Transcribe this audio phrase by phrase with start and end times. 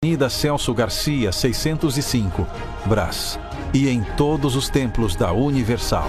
[0.00, 2.46] Avenida Celso Garcia, 605,
[2.86, 3.36] Brás.
[3.74, 6.08] E em todos os templos da Universal.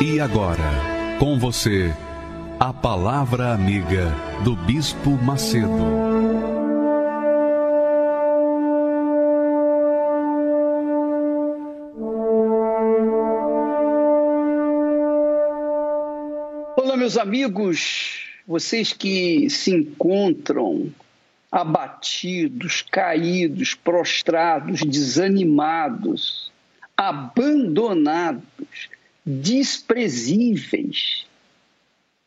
[0.00, 1.92] E agora, com você,
[2.60, 4.14] a Palavra Amiga
[4.44, 5.66] do Bispo Macedo.
[16.76, 20.92] Olá, meus amigos, vocês que se encontram
[21.50, 26.52] abatidos, caídos, prostrados, desanimados,
[26.96, 28.44] abandonados,
[29.28, 31.26] desprezíveis.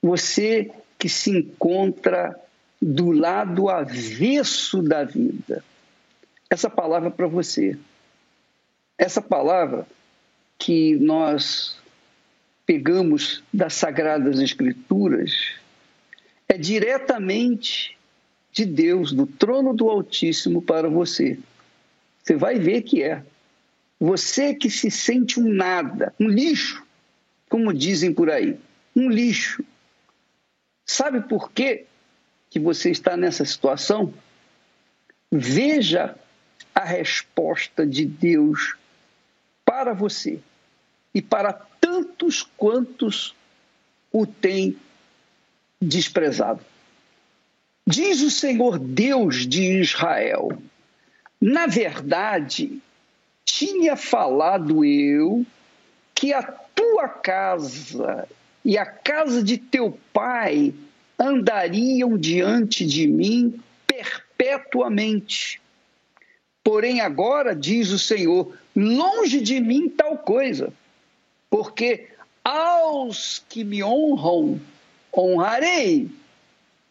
[0.01, 2.39] Você que se encontra
[2.79, 5.63] do lado avesso da vida.
[6.49, 7.75] Essa palavra para você.
[8.97, 9.87] Essa palavra
[10.59, 11.75] que nós
[12.67, 15.55] pegamos das Sagradas Escrituras
[16.47, 17.97] é diretamente
[18.51, 21.39] de Deus, do trono do Altíssimo para você.
[22.21, 23.23] Você vai ver que é.
[23.99, 26.83] Você que se sente um nada, um lixo,
[27.51, 28.57] como dizem por aí,
[28.95, 29.61] um lixo.
[30.85, 31.85] Sabe por quê
[32.49, 34.13] que você está nessa situação?
[35.29, 36.15] Veja
[36.73, 38.77] a resposta de Deus
[39.65, 40.39] para você
[41.13, 43.35] e para tantos quantos
[44.13, 44.77] o têm
[45.81, 46.63] desprezado.
[47.85, 50.57] Diz o Senhor Deus de Israel:
[51.41, 52.81] na verdade,
[53.43, 55.45] tinha falado eu
[56.15, 58.27] que a tua casa
[58.65, 60.73] e a casa de teu pai
[61.17, 65.61] andariam diante de mim perpetuamente.
[66.63, 70.73] Porém, agora, diz o Senhor, longe de mim tal coisa,
[71.51, 72.09] porque
[72.43, 74.59] aos que me honram,
[75.15, 76.09] honrarei,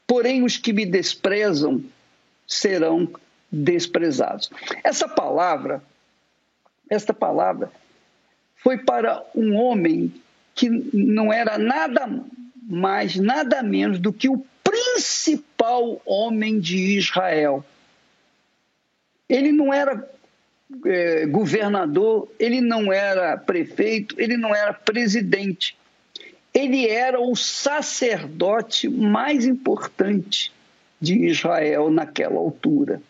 [0.07, 1.83] porém os que me desprezam
[2.47, 3.11] serão
[3.51, 4.51] desprezados.
[4.85, 5.83] Essa palavra,
[6.89, 7.73] esta palavra
[8.63, 10.13] foi para um homem
[10.55, 12.09] que não era nada
[12.69, 17.65] mais, nada menos do que o principal homem de Israel.
[19.29, 20.09] Ele não era
[20.85, 25.77] é, governador, ele não era prefeito, ele não era presidente.
[26.53, 30.53] Ele era o sacerdote mais importante
[31.01, 33.01] de Israel naquela altura.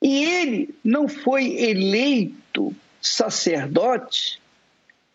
[0.00, 2.74] E ele não foi eleito
[3.04, 4.40] sacerdote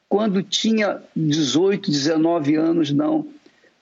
[0.07, 3.27] quando tinha 18, 19 anos, não.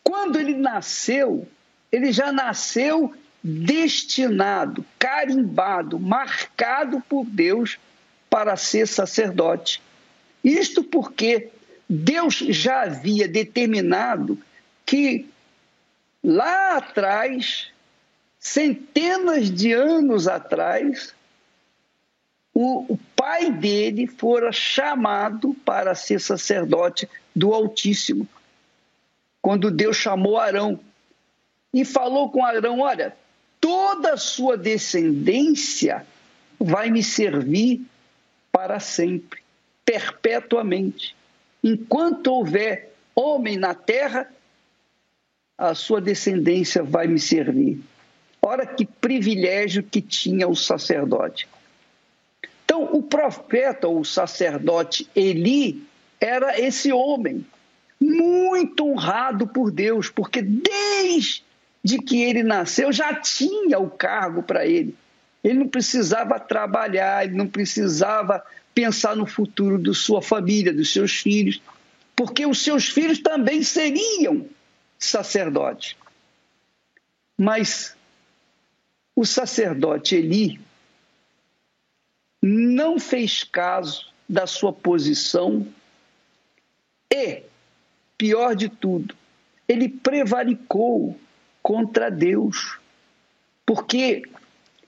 [0.03, 1.47] quando ele nasceu,
[1.91, 3.13] ele já nasceu
[3.43, 7.77] destinado, carimbado, marcado por Deus
[8.29, 9.81] para ser sacerdote.
[10.43, 11.49] Isto porque
[11.89, 14.37] Deus já havia determinado
[14.85, 15.29] que
[16.23, 17.67] lá atrás,
[18.39, 21.13] centenas de anos atrás,
[22.59, 28.27] o, o pai dele fora chamado para ser sacerdote do Altíssimo.
[29.39, 30.79] Quando Deus chamou Arão
[31.71, 33.15] e falou com Arão: Olha,
[33.61, 36.03] toda a sua descendência
[36.59, 37.85] vai me servir
[38.51, 39.39] para sempre,
[39.85, 41.15] perpetuamente.
[41.63, 44.27] Enquanto houver homem na terra,
[45.55, 47.79] a sua descendência vai me servir.
[48.41, 51.47] Ora, que privilégio que tinha o sacerdote.
[52.77, 55.83] Então, o profeta ou o sacerdote Eli
[56.21, 57.43] era esse homem,
[57.99, 61.41] muito honrado por Deus, porque desde
[62.05, 64.95] que ele nasceu já tinha o cargo para ele.
[65.43, 68.43] Ele não precisava trabalhar, ele não precisava
[68.75, 71.59] pensar no futuro de sua família, dos seus filhos,
[72.15, 74.45] porque os seus filhos também seriam
[74.99, 75.95] sacerdotes.
[77.35, 77.95] Mas
[79.15, 80.66] o sacerdote Eli
[82.47, 85.67] não fez caso da sua posição
[87.13, 87.43] e,
[88.17, 89.15] pior de tudo,
[89.67, 91.19] ele prevaricou
[91.61, 92.79] contra Deus,
[93.65, 94.23] porque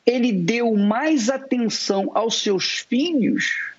[0.06, 3.72] ele deu mais atenção aos seus filhos,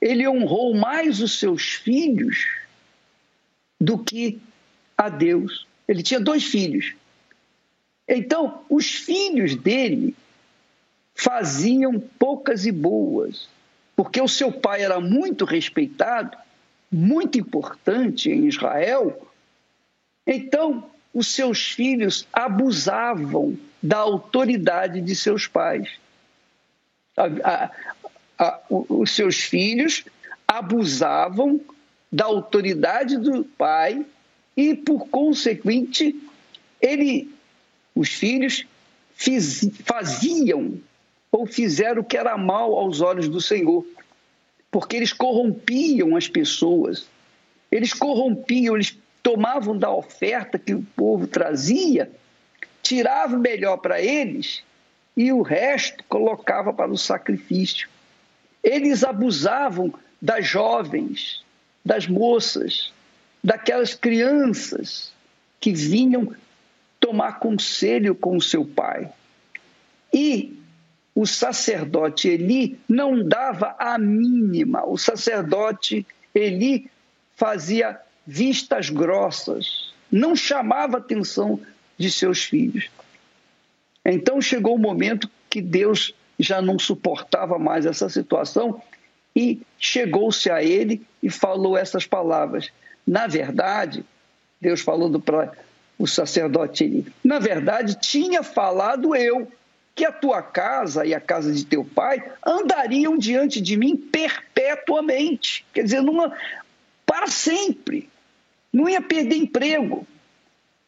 [0.00, 2.46] ele honrou mais os seus filhos
[3.80, 4.40] do que
[4.96, 5.66] a Deus.
[5.86, 6.94] Ele tinha dois filhos.
[8.08, 10.16] Então, os filhos dele
[11.18, 13.48] faziam poucas e boas,
[13.96, 16.38] porque o seu pai era muito respeitado,
[16.90, 19.28] muito importante em Israel.
[20.24, 25.90] Então, os seus filhos abusavam da autoridade de seus pais.
[27.16, 27.70] A, a,
[28.38, 30.04] a, os seus filhos
[30.46, 31.60] abusavam
[32.12, 34.06] da autoridade do pai
[34.56, 36.14] e, por consequente,
[36.80, 37.28] ele,
[37.92, 38.64] os filhos
[39.16, 40.80] fiz, faziam
[41.30, 43.84] ou fizeram o que era mal aos olhos do Senhor,
[44.70, 47.06] porque eles corrompiam as pessoas,
[47.70, 52.10] eles corrompiam, eles tomavam da oferta que o povo trazia,
[52.82, 54.62] tiravam melhor para eles
[55.16, 57.88] e o resto colocava para o sacrifício.
[58.62, 61.44] Eles abusavam das jovens,
[61.84, 62.92] das moças,
[63.42, 65.12] daquelas crianças
[65.60, 66.34] que vinham
[67.00, 69.10] tomar conselho com o seu pai.
[70.12, 70.57] E
[71.18, 74.86] o sacerdote Eli não dava a mínima.
[74.86, 76.88] O sacerdote Eli
[77.34, 81.60] fazia vistas grossas, não chamava a atenção
[81.98, 82.88] de seus filhos.
[84.04, 88.80] Então chegou o momento que Deus já não suportava mais essa situação
[89.34, 92.70] e chegou-se a ele e falou essas palavras.
[93.04, 94.04] Na verdade,
[94.60, 95.50] Deus falando para
[95.98, 99.50] o sacerdote Eli, na verdade tinha falado eu,
[99.98, 105.66] que a tua casa e a casa de teu pai andariam diante de mim perpetuamente.
[105.72, 106.32] Quer dizer, numa,
[107.04, 108.08] para sempre.
[108.72, 110.06] Não ia perder emprego,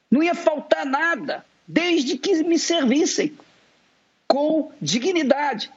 [0.09, 3.37] não ia faltar nada, desde que me servissem
[4.29, 5.73] com dignidade.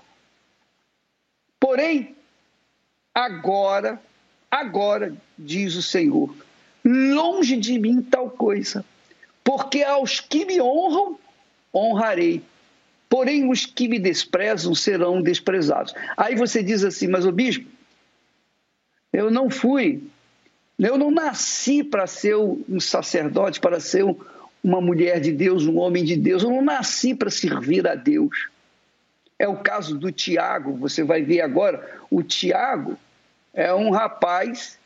[1.59, 2.15] Porém,
[3.15, 3.99] agora,
[4.51, 6.35] agora, diz o Senhor,
[6.85, 8.85] longe de mim tal coisa,
[9.43, 11.17] porque aos que me honram,
[11.73, 12.43] honrarei
[13.13, 15.93] porém os que me desprezam serão desprezados.
[16.17, 17.69] Aí você diz assim, mas o bispo,
[19.13, 20.01] eu não fui,
[20.79, 24.03] eu não nasci para ser um sacerdote, para ser
[24.63, 28.49] uma mulher de Deus, um homem de Deus, eu não nasci para servir a Deus.
[29.37, 32.97] É o caso do Tiago, você vai ver agora, o Tiago
[33.53, 34.79] é um rapaz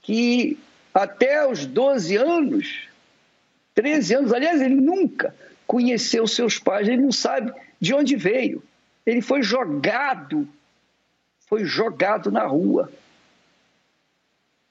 [0.00, 0.56] que
[0.94, 2.88] até os 12 anos,
[3.74, 5.34] 13 anos, aliás, ele nunca
[5.66, 7.52] conheceu seus pais, ele não sabe
[7.84, 8.62] de onde veio.
[9.04, 10.48] Ele foi jogado,
[11.46, 12.90] foi jogado na rua.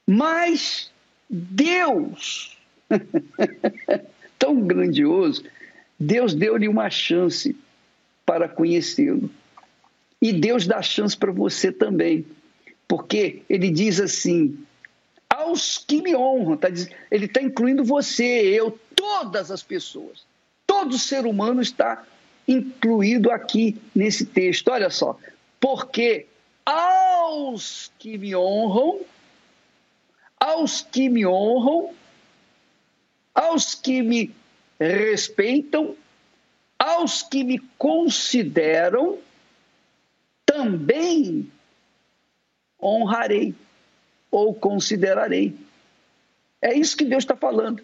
[0.06, 0.92] Mas
[1.30, 2.58] Deus,
[4.40, 5.44] tão grandioso,
[6.00, 7.56] Deus deu-lhe uma chance
[8.26, 9.30] para conhecê-lo.
[10.20, 12.26] E Deus dá chance para você também.
[12.88, 14.58] Porque ele diz assim:
[15.30, 16.70] aos que me honram, tá,
[17.12, 20.26] ele está incluindo você, eu, todas as pessoas.
[20.66, 22.04] Todo ser humano está
[22.48, 24.70] incluído aqui nesse texto.
[24.70, 25.18] Olha só,
[25.60, 26.28] porque
[26.66, 29.02] aos que me honram,
[30.40, 31.94] aos que me honram,
[33.34, 34.34] aos que me
[34.80, 35.96] respeitam,
[36.78, 39.18] aos que me consideram,
[40.46, 41.50] também
[42.82, 43.56] honrarei
[44.30, 45.56] ou considerarei.
[46.62, 47.84] É isso que Deus está falando.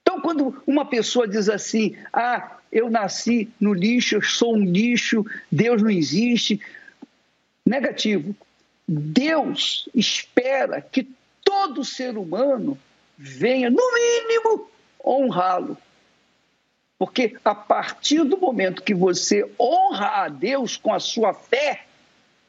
[0.00, 5.24] Então, quando uma pessoa diz assim: Ah, eu nasci no lixo, eu sou um lixo,
[5.50, 6.60] Deus não existe.
[7.64, 8.34] Negativo.
[8.86, 11.08] Deus espera que
[11.44, 12.76] todo ser humano
[13.16, 14.68] venha, no mínimo,
[15.02, 15.78] honrá-lo.
[16.98, 21.84] Porque a partir do momento que você honra a Deus com a sua fé,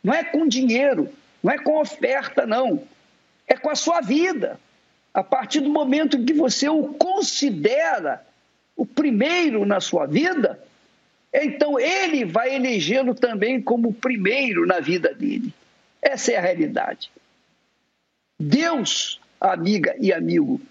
[0.04, 1.08] não é com dinheiro,
[1.44, 2.84] não é com oferta, não.
[3.48, 4.60] É com a sua vida.
[5.14, 8.26] A partir do momento que você o considera
[8.76, 10.60] o primeiro na sua vida,
[11.34, 15.54] então ele vai elegê-lo também como o primeiro na vida dele.
[16.02, 17.10] Essa é a realidade.
[18.40, 20.62] Deus, amiga e amigo,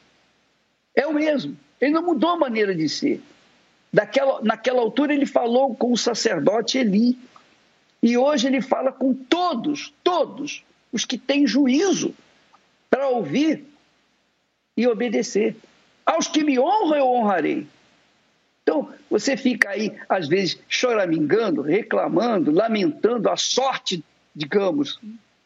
[0.94, 1.56] é o mesmo.
[1.80, 3.20] Ele não mudou a maneira de ser.
[3.92, 7.18] Daquela, naquela altura ele falou com o sacerdote Eli.
[8.02, 12.14] E hoje ele fala com todos, todos os que têm juízo
[12.88, 13.64] para ouvir
[14.76, 15.56] e obedecer.
[16.06, 17.66] Aos que me honram, eu honrarei.
[18.74, 24.02] Então, você fica aí, às vezes, choramingando, reclamando, lamentando a sorte,
[24.34, 24.98] digamos.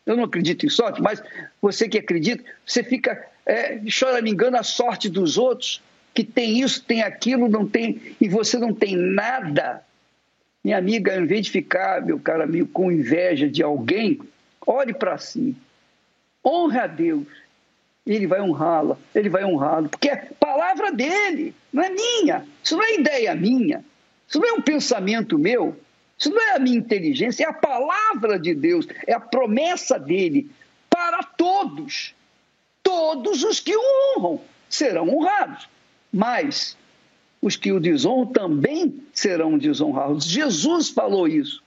[0.06, 1.22] Eu não acredito em sorte, mas
[1.60, 5.82] você que acredita, você fica é, choramingando a sorte dos outros,
[6.14, 9.82] que tem isso, tem aquilo, não tem, e você não tem nada.
[10.64, 14.18] Minha amiga, ao invés de ficar, meu caro amigo, com inveja de alguém,
[14.66, 15.54] olhe para si.
[16.42, 17.26] Honre a Deus
[18.14, 22.82] ele vai honrá-la, ele vai honrá-lo, porque é palavra dele, não é minha, isso não
[22.82, 23.84] é ideia minha,
[24.26, 25.76] isso não é um pensamento meu,
[26.18, 30.50] isso não é a minha inteligência, é a palavra de Deus, é a promessa dele
[30.88, 32.14] para todos.
[32.82, 33.80] Todos os que o
[34.16, 35.68] honram serão honrados,
[36.12, 36.76] mas
[37.40, 40.24] os que o desonram também serão desonrados.
[40.24, 41.62] Jesus falou isso.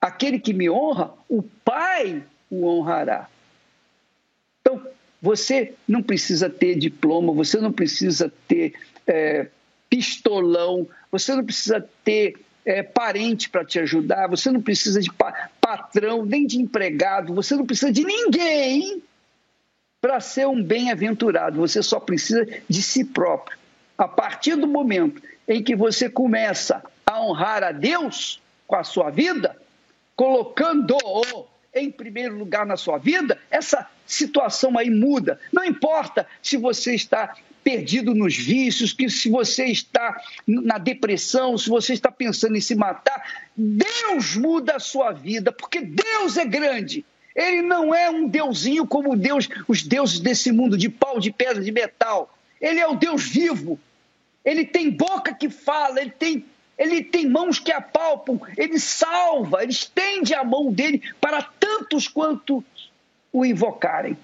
[0.00, 3.28] Aquele que me honra, o Pai o honrará.
[5.22, 8.74] Você não precisa ter diploma, você não precisa ter
[9.06, 9.46] é,
[9.88, 15.50] pistolão, você não precisa ter é, parente para te ajudar, você não precisa de pa
[15.60, 19.00] patrão, nem de empregado, você não precisa de ninguém
[20.00, 23.56] para ser um bem-aventurado, você só precisa de si próprio.
[23.96, 29.10] A partir do momento em que você começa a honrar a Deus com a sua
[29.10, 29.56] vida,
[30.16, 35.38] colocando-o em primeiro lugar na sua vida, essa situação aí muda.
[35.52, 41.68] Não importa se você está perdido nos vícios, que se você está na depressão, se
[41.68, 43.22] você está pensando em se matar,
[43.56, 47.04] Deus muda a sua vida, porque Deus é grande.
[47.34, 51.62] Ele não é um deusinho como Deus, os deuses desse mundo de pau, de pedra,
[51.62, 52.36] de metal.
[52.60, 53.78] Ele é o Deus vivo.
[54.44, 56.44] Ele tem boca que fala, ele tem
[56.78, 62.64] ele tem mãos que apalpam, ele salva, ele estende a mão dele para tantos quanto
[63.32, 64.16] o invocarem,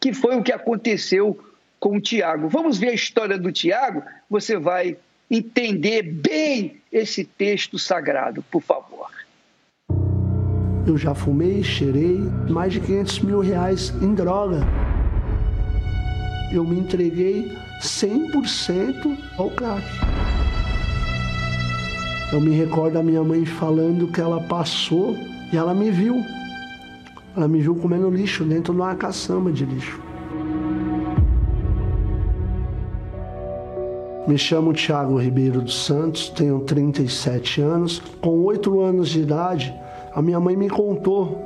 [0.00, 1.38] que foi o que aconteceu
[1.78, 2.48] com o Tiago.
[2.48, 4.96] Vamos ver a história do Tiago, você vai
[5.30, 9.10] entender bem esse texto sagrado, por favor.
[10.86, 12.18] Eu já fumei, cheirei
[12.48, 14.60] mais de 500 mil reais em droga.
[16.52, 19.82] Eu me entreguei 100% ao crack.
[22.32, 25.16] Eu me recordo da minha mãe falando que ela passou
[25.52, 26.22] e ela me viu.
[27.36, 30.00] Ela me viu comendo lixo dentro de uma caçamba de lixo.
[34.26, 38.00] Me chamo Tiago Ribeiro dos Santos, tenho 37 anos.
[38.20, 39.74] Com 8 anos de idade,
[40.14, 41.42] a minha mãe me contou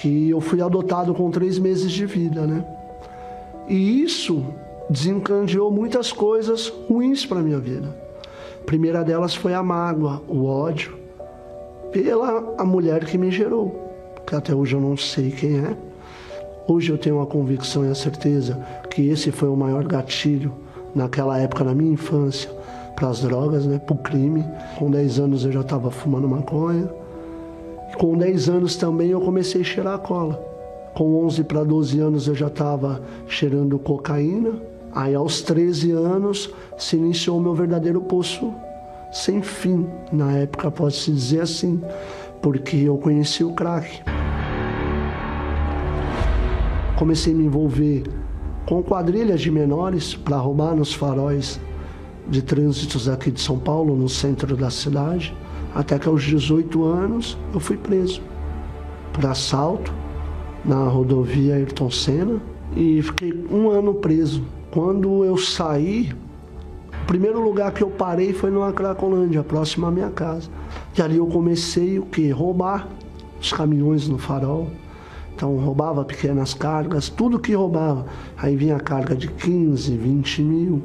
[0.00, 2.64] que eu fui adotado com 3 meses de vida, né?
[3.68, 4.44] E isso
[4.90, 8.08] desencadeou muitas coisas ruins para minha vida
[8.68, 10.94] primeira delas foi a mágoa, o ódio
[11.90, 13.87] pela a mulher que me gerou,
[14.28, 15.74] que até hoje eu não sei quem é.
[16.68, 20.52] Hoje eu tenho a convicção e a certeza que esse foi o maior gatilho
[20.94, 22.50] naquela época, na minha infância,
[22.94, 24.44] para as drogas, né, para o crime.
[24.78, 26.90] Com 10 anos eu já estava fumando maconha.
[27.96, 30.34] Com 10 anos também eu comecei a cheirar cola.
[30.94, 34.52] Com 11 para 12 anos eu já estava cheirando cocaína.
[34.92, 38.52] Aí aos 13 anos se iniciou o meu verdadeiro poço
[39.10, 39.86] sem fim.
[40.12, 41.80] Na época pode-se dizer assim,
[42.42, 44.02] porque eu conheci o crack.
[46.96, 48.04] Comecei a me envolver
[48.66, 51.60] com quadrilhas de menores para roubar nos faróis
[52.28, 55.34] de trânsitos aqui de São Paulo, no centro da cidade,
[55.74, 58.20] até que aos 18 anos eu fui preso
[59.12, 59.92] por assalto
[60.64, 62.40] na rodovia Ayrton Senna
[62.76, 66.12] e fiquei um ano preso Quando eu saí,
[67.02, 70.50] o primeiro lugar que eu parei foi numa Cracolândia, próximo à minha casa.
[70.96, 72.30] E ali eu comecei o que?
[72.30, 72.88] Roubar
[73.40, 74.68] os caminhões no farol.
[75.34, 78.06] Então roubava pequenas cargas, tudo que roubava.
[78.36, 80.82] Aí vinha a carga de 15, 20 mil.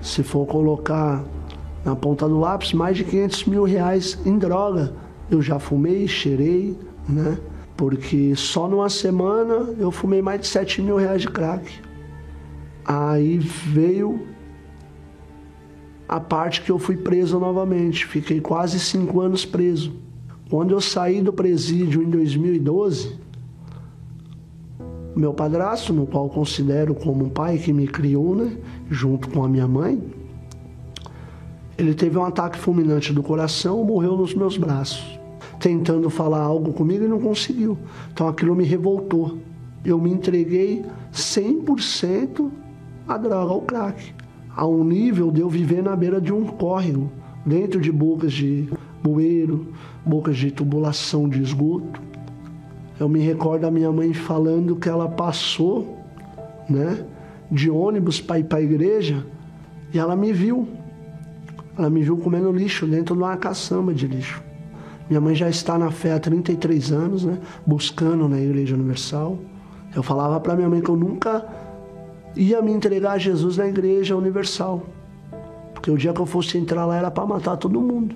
[0.00, 1.22] Se for colocar
[1.84, 4.94] na ponta do lápis, mais de 500 mil reais em droga.
[5.30, 6.76] Eu já fumei, cheirei,
[7.08, 7.38] né?
[7.76, 11.70] Porque só numa semana eu fumei mais de 7 mil reais de crack.
[12.84, 14.26] Aí veio
[16.10, 18.04] a parte que eu fui preso novamente.
[18.04, 19.92] Fiquei quase cinco anos preso.
[20.50, 23.16] Quando eu saí do presídio em 2012,
[25.14, 28.56] meu padrasto, no qual considero como um pai que me criou, né,
[28.90, 30.02] junto com a minha mãe,
[31.78, 35.16] ele teve um ataque fulminante do coração, morreu nos meus braços,
[35.60, 37.78] tentando falar algo comigo e não conseguiu.
[38.12, 39.38] Então aquilo me revoltou.
[39.84, 42.50] Eu me entreguei 100%
[43.06, 44.12] à droga, ao crack,
[44.60, 47.10] a um nível de eu viver na beira de um córrego,
[47.46, 48.68] dentro de bocas de
[49.02, 49.68] bueiro,
[50.04, 51.98] bocas de tubulação de esgoto.
[53.00, 55.96] Eu me recordo da minha mãe falando que ela passou,
[56.68, 57.06] né,
[57.50, 59.24] de ônibus para ir para a igreja
[59.94, 60.68] e ela me viu.
[61.78, 64.42] Ela me viu comendo lixo dentro de uma caçamba de lixo.
[65.08, 69.38] Minha mãe já está na fé há 33 anos, né, buscando na Igreja Universal.
[69.96, 71.48] Eu falava para minha mãe que eu nunca
[72.36, 74.82] ia me entregar a Jesus na Igreja Universal.
[75.74, 78.14] Porque o dia que eu fosse entrar lá era para matar todo mundo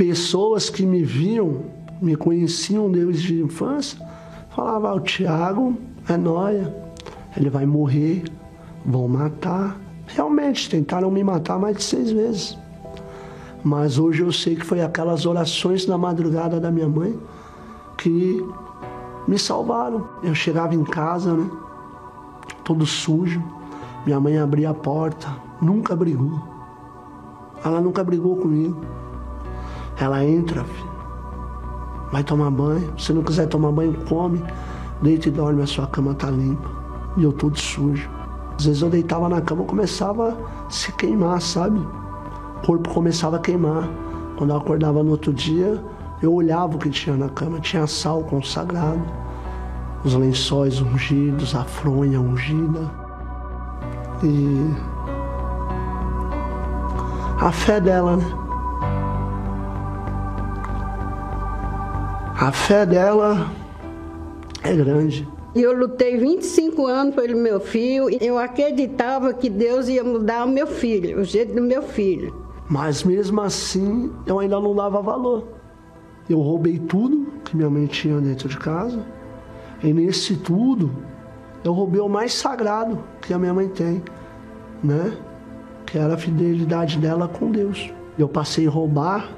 [0.00, 1.60] pessoas que me viam,
[2.00, 4.00] me conheciam desde a infância,
[4.48, 5.76] falavam: ah, o Tiago
[6.08, 6.74] é nóia,
[7.36, 8.24] ele vai morrer,
[8.82, 9.78] vão matar.
[10.06, 12.56] Realmente, tentaram me matar mais de seis vezes.
[13.62, 17.14] Mas hoje eu sei que foi aquelas orações na madrugada da minha mãe
[17.98, 18.42] que
[19.28, 20.08] me salvaram.
[20.22, 21.46] Eu chegava em casa, né?
[22.64, 23.42] Todo sujo.
[24.06, 25.28] Minha mãe abria a porta,
[25.60, 26.40] nunca brigou.
[27.64, 28.80] Ela nunca brigou comigo.
[29.98, 30.64] Ela entra,
[32.10, 32.92] vai tomar banho.
[32.98, 34.42] Se não quiser tomar banho, come.
[35.02, 36.68] Deita e dorme, a sua cama tá limpa.
[37.16, 38.08] E eu todo sujo.
[38.58, 40.36] Às vezes eu deitava na cama, começava
[40.66, 41.78] a se queimar, sabe?
[41.78, 43.88] O corpo começava a queimar.
[44.36, 45.82] Quando eu acordava no outro dia,
[46.22, 47.60] eu olhava o que tinha na cama.
[47.60, 49.02] Tinha sal consagrado,
[50.04, 52.90] os lençóis ungidos, a fronha ungida.
[54.22, 54.70] E
[57.40, 58.24] a fé dela, né?
[62.38, 63.50] A fé dela
[64.62, 65.28] é grande.
[65.54, 68.08] Eu lutei 25 anos pelo meu filho.
[68.20, 72.34] Eu acreditava que Deus ia mudar o meu filho, o jeito do meu filho.
[72.68, 75.48] Mas mesmo assim, eu ainda não dava valor.
[76.28, 79.04] Eu roubei tudo que minha mãe tinha dentro de casa.
[79.82, 80.90] E nesse tudo,
[81.64, 84.02] eu roubei o mais sagrado que a minha mãe tem,
[84.82, 85.16] né?
[85.86, 87.90] Que era a fidelidade dela com Deus.
[88.18, 89.28] Eu passei a roubar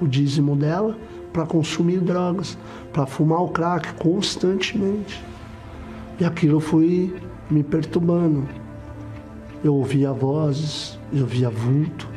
[0.00, 0.96] o dízimo dela
[1.32, 2.58] para consumir drogas,
[2.92, 5.22] para fumar o crack constantemente.
[6.20, 7.14] E aquilo foi
[7.50, 8.46] me perturbando.
[9.62, 12.08] Eu ouvia vozes, eu via vulto.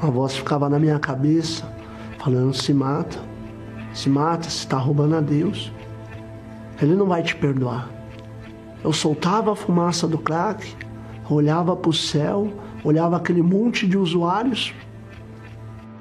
[0.00, 1.64] A voz ficava na minha cabeça,
[2.18, 3.18] falando: se mata,
[3.92, 5.72] se mata, se está roubando a Deus.
[6.84, 7.88] Ele não vai te perdoar.
[8.84, 10.76] Eu soltava a fumaça do crack,
[11.30, 12.52] olhava para o céu,
[12.84, 14.74] olhava aquele monte de usuários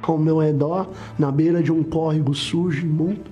[0.01, 3.31] ao meu redor, na beira de um córrego sujo, imundo,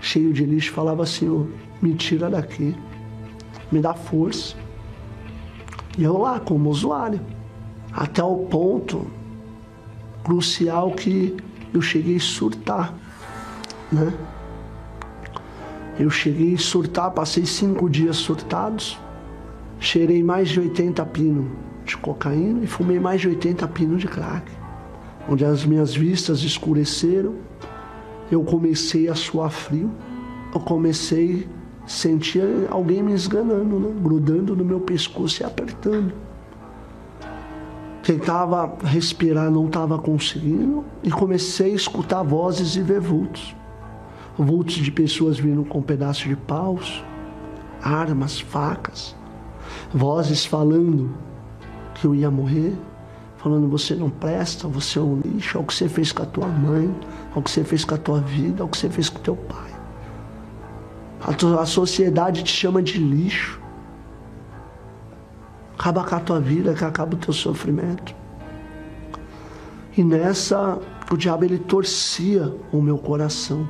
[0.00, 1.48] cheio de lixo, falava assim:
[1.80, 2.74] me tira daqui,
[3.70, 4.56] me dá força.
[5.96, 7.20] E eu lá, como usuário,
[7.92, 9.06] até o ponto
[10.24, 11.36] crucial que
[11.72, 12.92] eu cheguei a surtar,
[13.92, 14.12] né?
[15.98, 18.98] Eu cheguei a surtar, passei cinco dias surtados,
[19.80, 21.46] cheirei mais de 80 pinos
[21.84, 24.58] de cocaína e fumei mais de 80 pinos de crack
[25.28, 27.34] onde as minhas vistas escureceram,
[28.30, 29.90] eu comecei a suar frio,
[30.54, 31.46] eu comecei
[31.84, 33.94] a sentir alguém me esganando, né?
[34.02, 36.12] grudando no meu pescoço e apertando.
[38.02, 43.54] Tentava respirar, não estava conseguindo, e comecei a escutar vozes e ver vultos.
[44.38, 47.04] Vultos de pessoas vindo com pedaços de paus,
[47.82, 49.16] armas, facas,
[49.92, 51.14] vozes falando
[51.94, 52.72] que eu ia morrer,
[53.36, 56.26] falando você não presta, você é um lixo, é o que você fez com a
[56.26, 56.94] tua mãe,
[57.34, 59.18] é o que você fez com a tua vida, é o que você fez com
[59.20, 59.78] teu pai.
[61.20, 63.60] A, tua, a sociedade te chama de lixo.
[65.78, 68.14] Acaba com a tua vida, que acaba o teu sofrimento.
[69.96, 70.78] E nessa,
[71.10, 73.68] o diabo ele torcia o meu coração.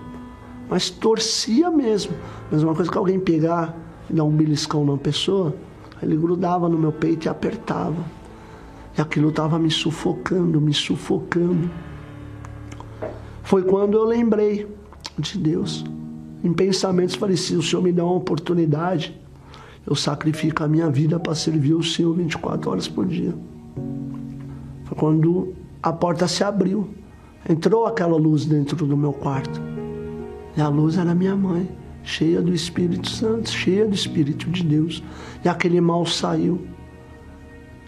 [0.69, 2.13] Mas torcia mesmo.
[2.51, 3.77] Mesma coisa que alguém pegar
[4.09, 5.55] e dar um beliscão numa pessoa,
[6.03, 7.97] Ele grudava no meu peito e apertava.
[8.97, 11.71] E aquilo estava me sufocando, me sufocando.
[13.43, 14.67] Foi quando eu lembrei
[15.19, 15.85] de Deus.
[16.43, 19.19] Em pensamentos falei: se o Senhor me dá uma oportunidade,
[19.87, 23.35] eu sacrifico a minha vida para servir o Senhor 24 horas por dia.
[24.85, 26.91] Foi quando a porta se abriu.
[27.49, 29.78] Entrou aquela luz dentro do meu quarto.
[30.59, 31.69] E a luz era minha mãe
[32.03, 35.05] cheia do Espírito Santo, cheia do Espírito de Deus.
[35.45, 36.67] E aquele mal saiu.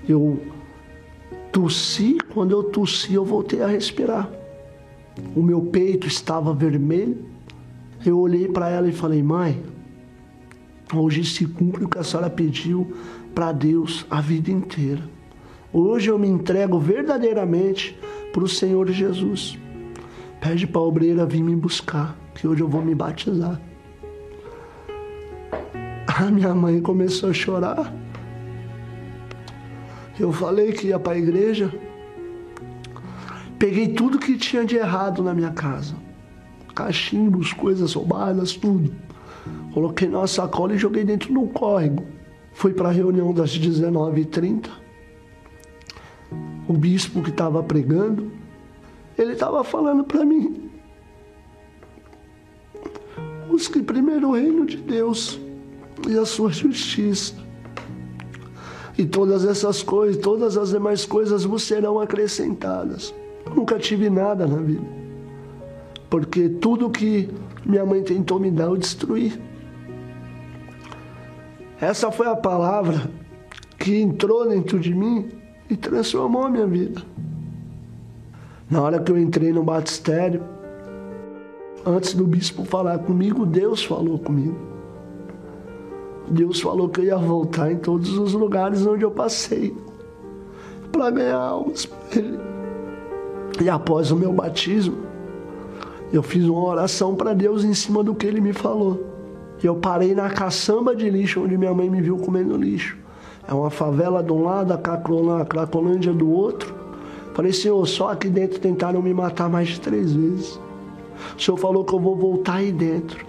[0.09, 0.41] Eu
[1.51, 4.31] tossi, quando eu tossi, eu voltei a respirar.
[5.35, 7.19] O meu peito estava vermelho.
[8.07, 9.61] Eu olhei para ela e falei: Mãe,
[10.95, 12.93] hoje se cumpre o que a senhora pediu
[13.35, 15.03] para Deus a vida inteira.
[15.73, 17.99] Hoje eu me entrego verdadeiramente
[18.33, 19.59] para o Senhor Jesus.
[20.41, 23.61] Pede para a obreira vir me buscar, que hoje eu vou me batizar.
[26.07, 27.93] A minha mãe começou a chorar.
[30.19, 31.71] Eu falei que ia para a igreja.
[33.59, 35.95] Peguei tudo que tinha de errado na minha casa.
[36.75, 38.91] Cachimbos, coisas roubadas, tudo.
[39.75, 42.07] Coloquei na sacola e joguei dentro de um córrego.
[42.55, 44.71] Fui para a reunião das 19h30.
[46.67, 48.33] O bispo que estava pregando,
[49.19, 50.60] ele estava falando para mim.
[53.61, 55.39] Busque primeiro o reino de Deus
[56.09, 57.35] e a sua justiça.
[58.97, 63.15] E todas essas coisas, todas as demais coisas vos serão acrescentadas.
[63.45, 64.87] Eu nunca tive nada na vida.
[66.09, 67.29] Porque tudo que
[67.63, 69.39] minha mãe tentou me dar, eu destruí.
[71.79, 73.11] Essa foi a palavra
[73.79, 75.29] que entrou dentro de mim
[75.69, 77.03] e transformou a minha vida.
[78.71, 80.43] Na hora que eu entrei no batistério,
[81.85, 84.57] antes do bispo falar comigo, Deus falou comigo.
[86.29, 89.77] Deus falou que eu ia voltar em todos os lugares onde eu passei
[90.93, 92.39] para ganhar almas para Ele.
[93.61, 94.97] E após o meu batismo,
[96.13, 99.07] eu fiz uma oração para Deus em cima do que Ele me falou.
[99.63, 102.97] Eu parei na caçamba de lixo onde minha mãe me viu comendo lixo.
[103.47, 106.75] É uma favela de um lado, a Cracolândia do outro.
[107.35, 110.61] Falei, Senhor, só aqui dentro tentaram me matar mais de três vezes.
[111.37, 113.25] O Senhor falou que eu vou voltar aí dentro.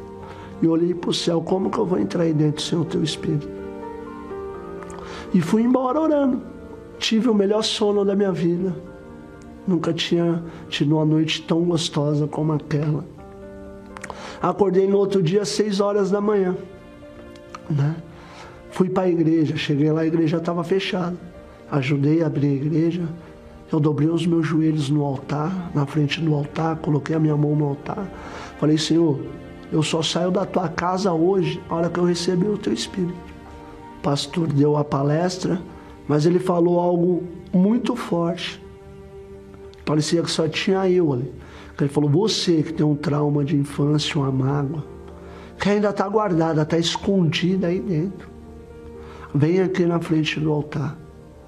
[0.61, 3.03] E olhei para o céu, como que eu vou entrar aí dentro sem o teu
[3.03, 3.49] Espírito?
[5.33, 6.41] E fui embora orando.
[6.99, 8.75] Tive o melhor sono da minha vida.
[9.67, 13.05] Nunca tinha tido uma noite tão gostosa como aquela.
[14.41, 16.55] Acordei no outro dia às seis horas da manhã.
[17.69, 17.95] Né?
[18.71, 21.15] Fui para a igreja, cheguei lá, a igreja estava fechada.
[21.71, 23.03] Ajudei a abrir a igreja.
[23.71, 27.55] Eu dobrei os meus joelhos no altar, na frente do altar, coloquei a minha mão
[27.55, 28.05] no altar.
[28.59, 29.19] Falei, Senhor,
[29.71, 33.13] eu só saio da tua casa hoje, na hora que eu receber o teu Espírito.
[33.99, 35.61] O pastor deu a palestra,
[36.07, 38.61] mas ele falou algo muito forte.
[39.85, 41.31] Parecia que só tinha eu ali.
[41.79, 44.85] Ele falou: Você que tem um trauma de infância, uma mágoa,
[45.59, 48.29] que ainda está guardada, está escondida aí dentro.
[49.33, 50.97] Vem aqui na frente do altar.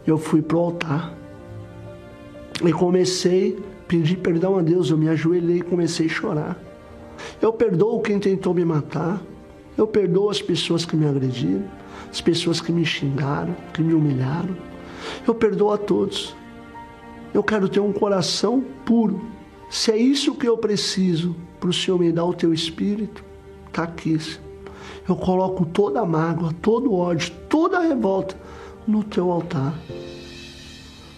[0.07, 1.22] Eu fui para o altar.
[2.63, 4.89] E comecei a pedir perdão a Deus.
[4.89, 6.63] Eu me ajoelhei e comecei a chorar.
[7.41, 9.21] Eu perdoo quem tentou me matar.
[9.77, 11.63] Eu perdoo as pessoas que me agrediram,
[12.09, 14.55] as pessoas que me xingaram, que me humilharam.
[15.27, 16.35] Eu perdoo a todos.
[17.33, 19.21] Eu quero ter um coração puro.
[19.69, 23.25] Se é isso que eu preciso para o Senhor me dar o teu espírito,
[23.67, 24.19] está aqui.
[25.09, 28.37] Eu coloco toda a mágoa, todo o ódio, toda a revolta
[28.87, 29.73] no teu altar.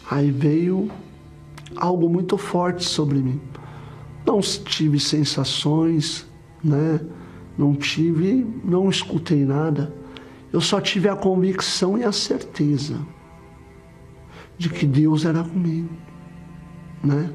[0.10, 0.90] Aí veio
[1.76, 3.40] algo muito forte sobre mim.
[4.26, 6.26] Não tive sensações,
[6.64, 7.00] né?
[7.58, 9.94] Não tive, não escutei nada.
[10.52, 13.00] Eu só tive a convicção e a certeza
[14.58, 15.90] de que Deus era comigo,
[17.04, 17.30] né?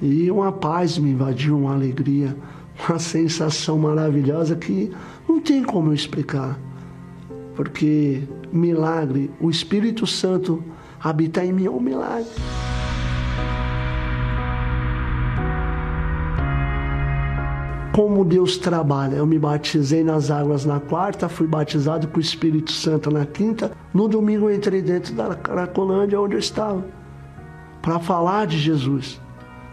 [0.00, 2.36] E uma paz me invadiu, uma alegria,
[2.88, 4.90] uma sensação maravilhosa que
[5.28, 6.58] não tem como eu explicar.
[7.54, 10.62] Porque milagre, o Espírito Santo
[11.00, 12.30] habita em mim é um milagre.
[17.94, 19.14] Como Deus trabalha.
[19.14, 23.70] Eu me batizei nas águas na quarta, fui batizado com o Espírito Santo na quinta.
[23.94, 26.84] No domingo eu entrei dentro da Caracolândia, onde eu estava,
[27.80, 29.20] para falar de Jesus.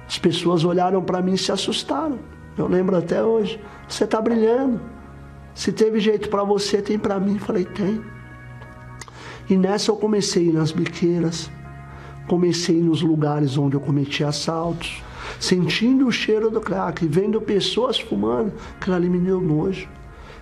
[0.08, 2.20] As pessoas olharam para mim e se assustaram.
[2.56, 3.60] Eu lembro até hoje.
[3.88, 4.80] Você está brilhando.
[5.56, 7.40] Se teve jeito para você, tem para mim.
[7.40, 8.02] Falei, tem.
[9.50, 11.50] E nessa eu comecei nas biqueiras,
[12.28, 15.02] comecei nos lugares onde eu cometi assaltos
[15.40, 19.88] sentindo o cheiro do crack, vendo pessoas fumando, aquilo ali me deu nojo.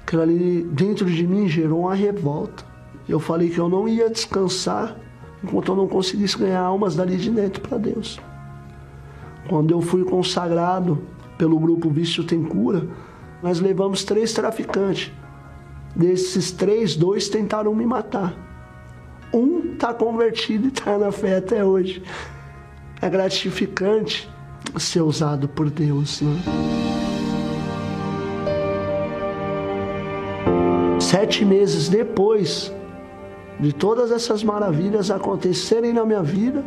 [0.01, 2.63] Aquilo ali dentro de mim gerou uma revolta.
[3.07, 4.95] Eu falei que eu não ia descansar
[5.43, 8.19] enquanto eu não conseguisse ganhar almas dali de dentro para Deus.
[9.47, 11.01] Quando eu fui consagrado
[11.37, 12.87] pelo grupo Vício Tem Cura,
[13.41, 15.11] nós levamos três traficantes.
[15.95, 18.33] Desses três, dois tentaram me matar.
[19.33, 22.03] Um está convertido e está na fé até hoje.
[23.01, 24.29] É gratificante
[24.77, 26.21] ser usado por Deus.
[26.21, 26.39] Né?
[30.99, 32.71] Sete meses depois
[33.59, 36.63] de todas essas maravilhas acontecerem na minha vida,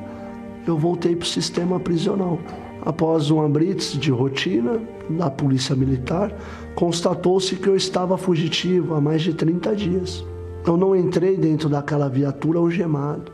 [0.66, 2.38] eu voltei para o sistema prisional.
[2.84, 6.32] Após uma blitz de rotina da Polícia Militar,
[6.74, 10.24] constatou-se que eu estava fugitivo há mais de 30 dias.
[10.66, 13.32] Eu não entrei dentro daquela viatura algemado.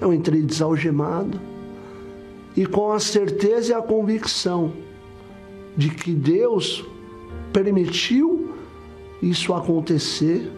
[0.00, 1.38] Eu entrei desalgemado
[2.56, 4.72] e com a certeza e a convicção
[5.76, 6.84] de que Deus
[7.52, 8.54] permitiu
[9.22, 10.50] isso acontecer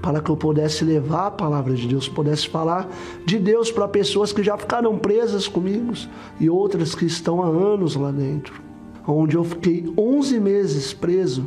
[0.00, 2.88] para que eu pudesse levar a palavra de Deus, pudesse falar
[3.24, 5.92] de Deus para pessoas que já ficaram presas comigo
[6.38, 8.62] e outras que estão há anos lá dentro,
[9.06, 11.46] onde eu fiquei 11 meses preso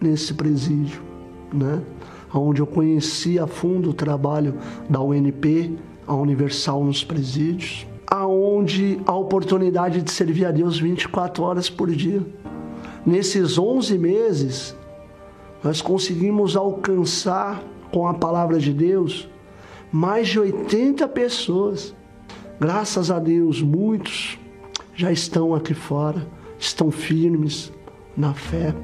[0.00, 1.00] nesse presídio,
[1.52, 1.82] né?
[2.32, 4.54] Onde eu conheci a fundo o trabalho
[4.88, 11.68] da UNP, a Universal nos presídios, aonde a oportunidade de servir a Deus 24 horas
[11.68, 12.22] por dia.
[13.04, 14.76] Nesses 11 meses,
[15.62, 19.28] nós conseguimos alcançar com a palavra de Deus
[19.92, 21.94] mais de 80 pessoas.
[22.60, 24.38] Graças a Deus, muitos
[24.94, 26.26] já estão aqui fora,
[26.58, 27.72] estão firmes
[28.16, 28.74] na fé.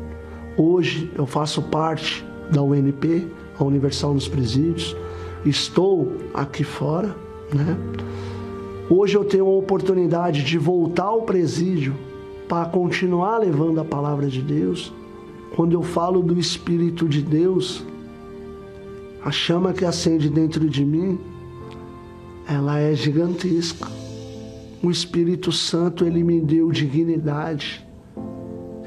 [0.57, 3.27] Hoje eu faço parte da UNP,
[3.59, 4.97] a Universal nos Presídios.
[5.45, 7.15] Estou aqui fora,
[7.53, 7.77] né?
[8.97, 11.97] Hoje eu tenho a oportunidade de voltar ao presídio
[12.49, 14.93] para continuar levando a palavra de Deus
[15.57, 17.85] quando eu falo do Espírito de Deus,
[19.25, 21.19] a chama que acende dentro de mim,
[22.49, 23.89] ela é gigantesca.
[24.81, 27.85] O Espírito Santo, ele me deu dignidade.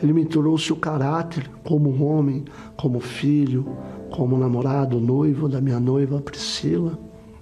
[0.02, 2.46] Ele me trouxe o caráter como homem,
[2.78, 3.68] como filho,
[4.10, 6.98] como namorado, noivo da minha noiva Priscila.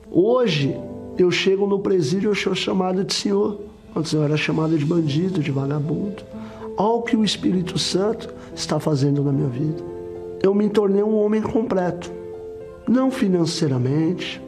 [0.09, 0.75] Hoje,
[1.17, 3.61] eu chego no presídio, eu sou chamado de senhor.
[3.95, 6.23] Antes eu era chamado de bandido, de vagabundo.
[6.77, 9.81] Olha o que o Espírito Santo está fazendo na minha vida.
[10.43, 12.11] Eu me tornei um homem completo,
[12.87, 14.41] não financeiramente,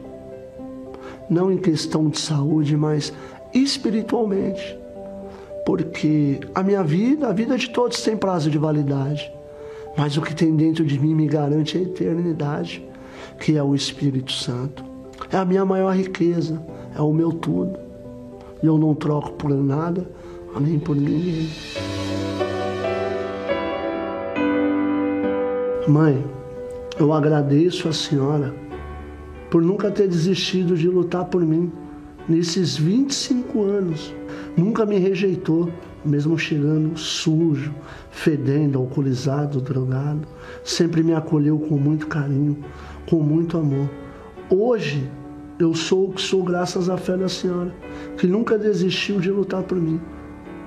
[1.30, 3.12] não em questão de saúde, mas
[3.54, 4.78] espiritualmente.
[5.64, 9.32] Porque a minha vida, a vida de todos tem prazo de validade,
[9.96, 12.86] mas o que tem dentro de mim me garante a eternidade,
[13.40, 14.87] que é o Espírito Santo.
[15.30, 16.58] É a minha maior riqueza,
[16.96, 17.78] é o meu tudo.
[18.62, 20.10] E eu não troco por nada,
[20.58, 21.48] nem por ninguém.
[25.86, 26.24] Mãe,
[26.98, 28.54] eu agradeço a senhora
[29.50, 31.70] por nunca ter desistido de lutar por mim
[32.26, 34.14] nesses 25 anos.
[34.56, 35.70] Nunca me rejeitou,
[36.04, 37.74] mesmo chegando sujo,
[38.10, 40.26] fedendo, alcoolizado, drogado.
[40.64, 42.56] Sempre me acolheu com muito carinho,
[43.08, 43.88] com muito amor.
[44.50, 45.08] Hoje
[45.58, 47.74] eu sou o que sou graças à fé da senhora,
[48.16, 50.00] que nunca desistiu de lutar por mim.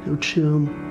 [0.05, 0.90] Eu te amo.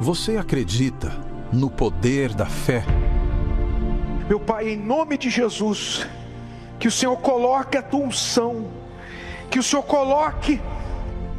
[0.00, 1.10] Você acredita
[1.52, 2.84] no poder da fé?
[4.28, 6.06] Meu Pai, em nome de Jesus,
[6.78, 8.68] que o Senhor coloque a tua unção,
[9.50, 10.60] que o Senhor coloque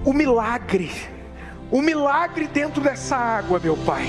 [0.04, 0.92] o milagre,
[1.72, 4.08] o milagre dentro dessa água, meu Pai.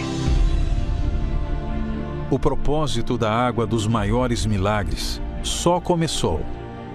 [2.28, 6.44] O propósito da água dos maiores milagres só começou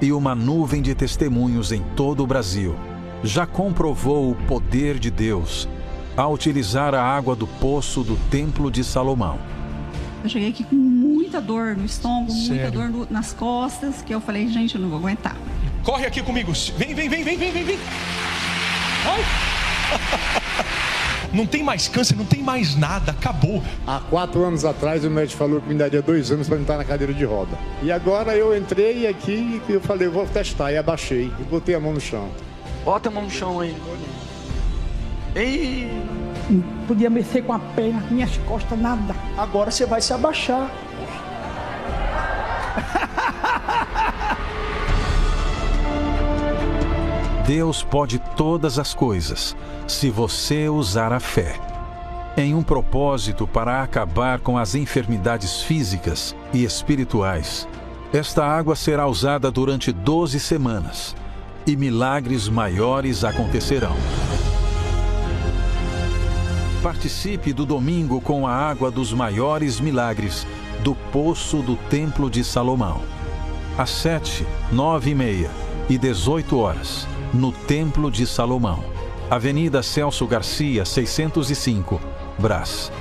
[0.01, 2.75] e uma nuvem de testemunhos em todo o Brasil
[3.23, 5.69] já comprovou o poder de Deus
[6.15, 9.37] ao utilizar a água do poço do Templo de Salomão.
[10.23, 12.47] Eu cheguei aqui com muita dor no estômago, Sério?
[12.53, 15.35] muita dor no, nas costas, que eu falei, gente, eu não vou aguentar.
[15.83, 16.51] Corre aqui comigo.
[16.77, 17.79] Vem, vem, vem, vem, vem, vem, vem.
[19.05, 19.21] Ai.
[21.31, 23.61] não tem mais câncer, não tem mais nada, acabou.
[23.85, 26.85] Há quatro anos atrás o médico falou que me daria dois anos para entrar na
[26.85, 27.55] cadeira de roda.
[27.83, 30.71] E agora eu entrei aqui e eu falei, vou testar.
[30.71, 32.29] E abaixei e botei a mão no chão.
[32.83, 33.75] Bota a mão no chão aí.
[35.35, 35.91] Ei!
[36.49, 39.13] Não podia mexer com a perna, minhas costas, nada.
[39.37, 40.71] Agora você vai se abaixar.
[47.45, 49.55] Deus pode todas as coisas
[49.87, 51.59] se você usar a fé.
[52.37, 57.67] Em um propósito para acabar com as enfermidades físicas e espirituais,
[58.11, 61.15] esta água será usada durante 12 semanas
[61.67, 63.95] e milagres maiores acontecerão.
[66.85, 70.45] Participe do domingo com a água dos maiores milagres
[70.83, 73.01] do Poço do Templo de Salomão.
[73.75, 75.49] Às 7, 9 e meia
[75.89, 78.83] e 18 horas no Templo de Salomão.
[79.31, 81.99] Avenida Celso Garcia, 605,
[82.37, 82.91] Brás.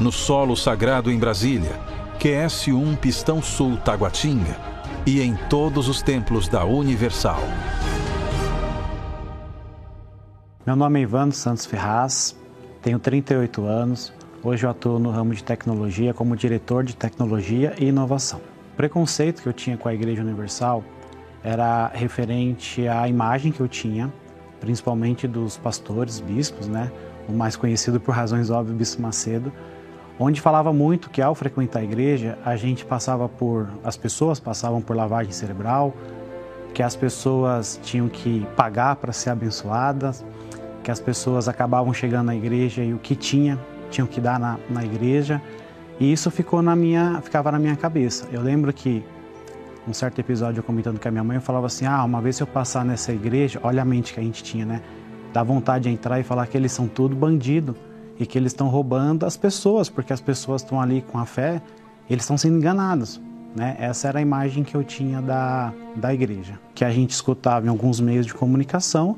[0.00, 1.76] No Solo Sagrado em Brasília,
[2.20, 4.56] QS1 Pistão Sul Taguatinga
[5.04, 7.42] e em todos os templos da Universal.
[10.64, 12.36] Meu nome é Ivan Santos Ferraz,
[12.84, 14.12] tenho 38 anos.
[14.42, 18.40] Hoje eu atuo no ramo de tecnologia como diretor de tecnologia e inovação.
[18.74, 20.84] O preconceito que eu tinha com a Igreja Universal
[21.42, 24.12] era referente à imagem que eu tinha,
[24.60, 26.92] principalmente dos pastores, bispos, né?
[27.26, 29.50] O mais conhecido por razões óbvias, Bispo Macedo,
[30.18, 34.82] onde falava muito que ao frequentar a igreja, a gente passava por as pessoas passavam
[34.82, 35.94] por lavagem cerebral,
[36.74, 40.22] que as pessoas tinham que pagar para ser abençoadas,
[40.84, 43.58] que as pessoas acabavam chegando na igreja e o que tinha
[43.90, 45.40] tinham que dar na, na igreja.
[45.98, 48.28] E isso ficou na minha, ficava na minha cabeça.
[48.30, 49.02] Eu lembro que
[49.88, 52.36] um certo episódio eu comentando com a minha mãe, eu falava assim: ah, uma vez
[52.36, 54.82] se eu passar nessa igreja, olha a mente que a gente tinha, né?
[55.32, 57.74] Dá vontade de entrar e falar que eles são tudo bandido
[58.18, 61.60] e que eles estão roubando as pessoas, porque as pessoas estão ali com a fé,
[62.08, 63.20] eles estão sendo enganados.
[63.54, 63.76] Né?
[63.78, 67.68] Essa era a imagem que eu tinha da, da igreja, que a gente escutava em
[67.68, 69.16] alguns meios de comunicação,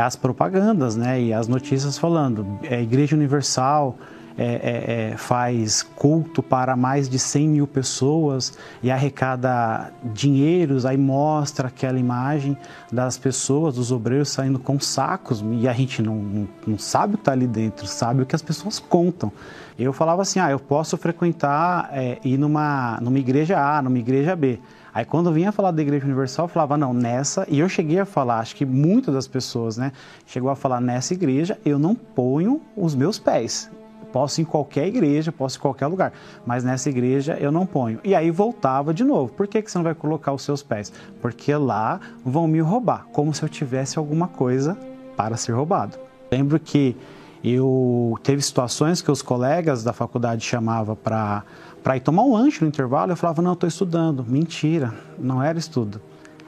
[0.00, 1.20] as propagandas né?
[1.20, 3.96] e as notícias falando, é Igreja Universal,
[4.36, 10.96] é, é, é, faz culto para mais de 100 mil pessoas e arrecada dinheiros, aí
[10.96, 12.56] mostra aquela imagem
[12.90, 17.16] das pessoas, dos obreiros saindo com sacos e a gente não, não, não sabe o
[17.18, 19.30] que está ali dentro, sabe o que as pessoas contam.
[19.78, 24.34] Eu falava assim, ah, eu posso frequentar, é, ir numa, numa igreja A, numa igreja
[24.34, 24.58] B.
[24.94, 27.98] Aí quando eu vinha falar da Igreja Universal, eu falava, não, nessa, e eu cheguei
[27.98, 29.92] a falar, acho que muitas das pessoas, né,
[30.26, 33.70] chegou a falar, nessa igreja eu não ponho os meus pés.
[34.12, 36.12] Posso em qualquer igreja, posso em qualquer lugar,
[36.44, 37.98] mas nessa igreja eu não ponho.
[38.04, 39.32] E aí voltava de novo.
[39.32, 40.92] Por que, que você não vai colocar os seus pés?
[41.22, 44.76] Porque lá vão me roubar, como se eu tivesse alguma coisa
[45.16, 45.96] para ser roubado.
[46.30, 46.94] Lembro que
[47.42, 51.42] eu teve situações que os colegas da faculdade chamavam para
[51.82, 54.24] para ir tomar um lanche no intervalo, eu falava, não, estou estudando.
[54.26, 56.00] Mentira, não era estudo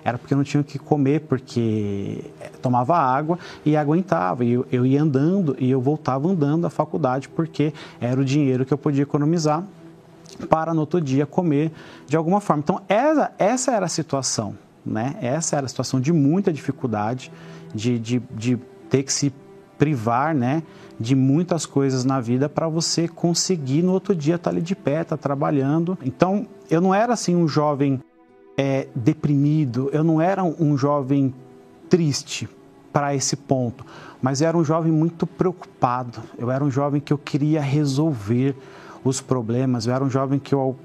[0.04, 4.44] era porque eu não tinha o que comer, porque eh, tomava água e aguentava.
[4.44, 8.66] E eu, eu ia andando e eu voltava andando da faculdade porque era o dinheiro
[8.66, 9.64] que eu podia economizar
[10.50, 11.72] para no outro dia comer
[12.06, 12.62] de alguma forma.
[12.62, 14.54] Então, essa, essa era a situação,
[14.84, 15.16] né?
[15.22, 17.32] Essa era a situação de muita dificuldade,
[17.74, 18.58] de, de, de
[18.90, 19.32] ter que se
[19.78, 20.62] privar, né?
[20.98, 25.02] De muitas coisas na vida para você conseguir no outro dia estar ali de pé,
[25.02, 25.98] estar trabalhando.
[26.04, 28.00] Então, eu não era assim um jovem
[28.56, 31.34] é, deprimido, eu não era um jovem
[31.88, 32.48] triste
[32.92, 33.84] para esse ponto,
[34.22, 36.22] mas eu era um jovem muito preocupado.
[36.38, 38.54] Eu era um jovem que eu queria resolver
[39.02, 40.76] os problemas, eu era um jovem que eu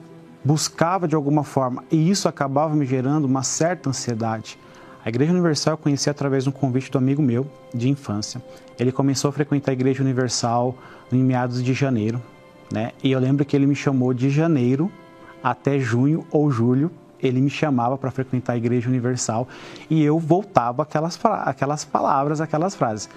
[0.43, 4.57] buscava de alguma forma e isso acabava me gerando uma certa ansiedade.
[5.03, 8.41] A Igreja Universal eu conheci através de um convite do amigo meu de infância.
[8.79, 10.75] Ele começou a frequentar a Igreja Universal
[11.11, 12.21] em meados de janeiro,
[12.71, 12.91] né?
[13.03, 14.91] E eu lembro que ele me chamou de janeiro
[15.43, 19.47] até junho ou julho ele me chamava para frequentar a Igreja Universal
[19.89, 23.09] e eu voltava aquelas, aquelas palavras, aquelas frases.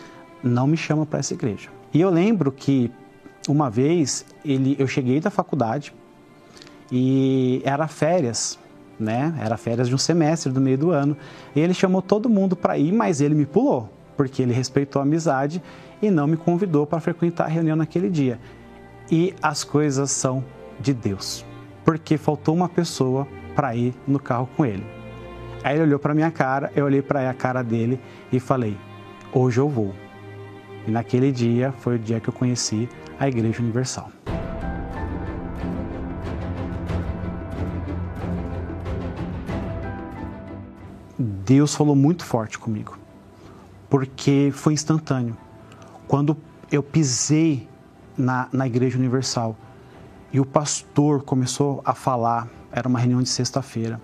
[0.43, 1.69] Não me chama para essa igreja.
[1.95, 2.91] E eu lembro que
[3.49, 5.95] uma vez ele, eu cheguei da faculdade
[6.91, 8.59] e era férias,
[8.99, 9.35] né?
[9.41, 11.17] Era férias de um semestre do meio do ano.
[11.55, 15.05] E ele chamou todo mundo para ir, mas ele me pulou, porque ele respeitou a
[15.05, 15.63] amizade
[16.01, 18.39] e não me convidou para frequentar a reunião naquele dia.
[19.11, 20.45] E as coisas são
[20.81, 21.45] de Deus,
[21.85, 24.85] porque faltou uma pessoa para ir no carro com ele.
[25.63, 28.01] Aí ele olhou para minha cara, eu olhei para a cara dele
[28.33, 28.77] e falei:
[29.33, 29.95] "Hoje eu vou".
[30.87, 32.89] E naquele dia foi o dia que eu conheci
[33.19, 34.11] a Igreja Universal.
[41.19, 42.99] Deus falou muito forte comigo,
[43.93, 45.36] porque foi instantâneo.
[46.09, 46.34] Quando
[46.70, 47.68] eu pisei
[48.16, 49.55] na, na Igreja Universal
[50.32, 54.01] e o pastor começou a falar, era uma reunião de sexta-feira,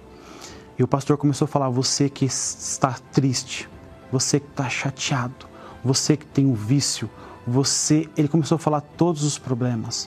[0.78, 3.66] e o pastor começou a falar: Você que está triste,
[4.12, 5.46] você que está chateado,
[5.82, 7.08] você que tem um vício,
[7.46, 8.06] você.
[8.14, 10.06] Ele começou a falar todos os problemas.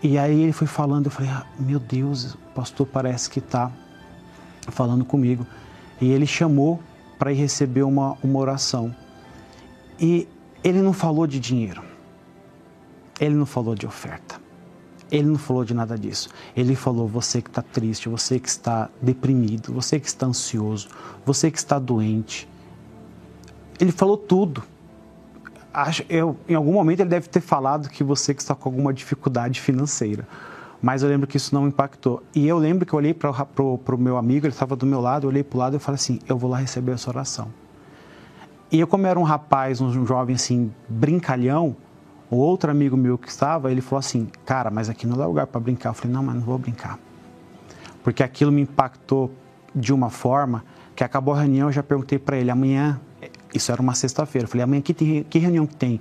[0.00, 3.72] E aí ele foi falando, eu falei: ah, Meu Deus, o pastor parece que está
[4.68, 5.44] falando comigo.
[6.00, 6.80] E ele chamou
[7.20, 8.96] para ir receber uma, uma oração.
[10.00, 10.26] E
[10.64, 11.82] ele não falou de dinheiro,
[13.20, 14.40] ele não falou de oferta,
[15.10, 16.30] ele não falou de nada disso.
[16.56, 20.88] Ele falou: você que está triste, você que está deprimido, você que está ansioso,
[21.26, 22.48] você que está doente.
[23.78, 24.62] Ele falou tudo.
[25.72, 28.94] Acho, eu, em algum momento ele deve ter falado que você que está com alguma
[28.94, 30.26] dificuldade financeira.
[30.82, 32.22] Mas eu lembro que isso não impactou.
[32.34, 33.30] E eu lembro que eu olhei para
[33.62, 35.96] o meu amigo, ele estava do meu lado, eu olhei para o lado e falei
[35.96, 37.48] assim: eu vou lá receber essa oração.
[38.72, 41.76] E eu, como era um rapaz, um jovem assim, brincalhão,
[42.30, 45.46] o outro amigo meu que estava, ele falou assim: cara, mas aqui não é lugar
[45.46, 45.90] para brincar.
[45.90, 46.98] Eu falei: não, mas não vou brincar.
[48.02, 49.30] Porque aquilo me impactou
[49.74, 50.64] de uma forma
[50.96, 52.98] que acabou a reunião, eu já perguntei para ele: amanhã,
[53.52, 56.00] isso era uma sexta-feira, eu falei: amanhã que, tem, que reunião que tem?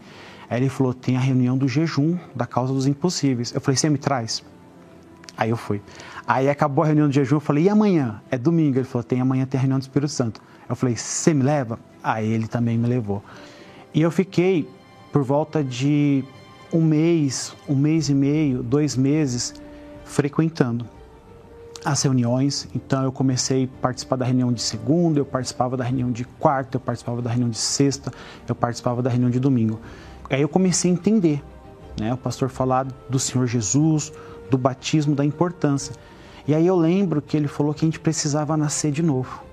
[0.50, 3.54] Aí ele falou: tem a reunião do jejum, da causa dos impossíveis.
[3.54, 4.42] Eu falei: você me traz?
[5.40, 5.82] Aí eu fui.
[6.28, 8.22] Aí acabou a reunião do jejum, eu falei, e amanhã?
[8.30, 8.78] É domingo.
[8.78, 10.42] Ele falou, tem amanhã tem a reunião do Espírito Santo.
[10.68, 11.80] Eu falei, você me leva?
[12.04, 13.24] Aí ele também me levou.
[13.94, 14.68] E eu fiquei
[15.14, 16.26] por volta de
[16.74, 19.54] um mês, um mês e meio, dois meses,
[20.04, 20.86] frequentando
[21.86, 22.68] as reuniões.
[22.76, 26.76] Então eu comecei a participar da reunião de segunda, eu participava da reunião de quarta,
[26.76, 28.12] eu participava da reunião de sexta,
[28.46, 29.80] eu participava da reunião de domingo.
[30.30, 31.42] Aí eu comecei a entender,
[31.98, 32.14] né?
[32.14, 34.12] O pastor falar do Senhor Jesus,
[34.50, 35.94] do batismo, da importância.
[36.48, 39.44] E aí eu lembro que ele falou que a gente precisava nascer de novo,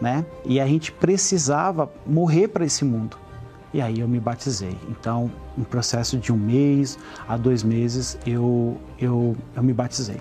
[0.00, 0.24] né?
[0.44, 3.16] E a gente precisava morrer para esse mundo.
[3.72, 4.76] E aí eu me batizei.
[4.88, 6.98] Então, um processo de um mês
[7.28, 10.20] a dois meses, eu, eu, eu me batizei.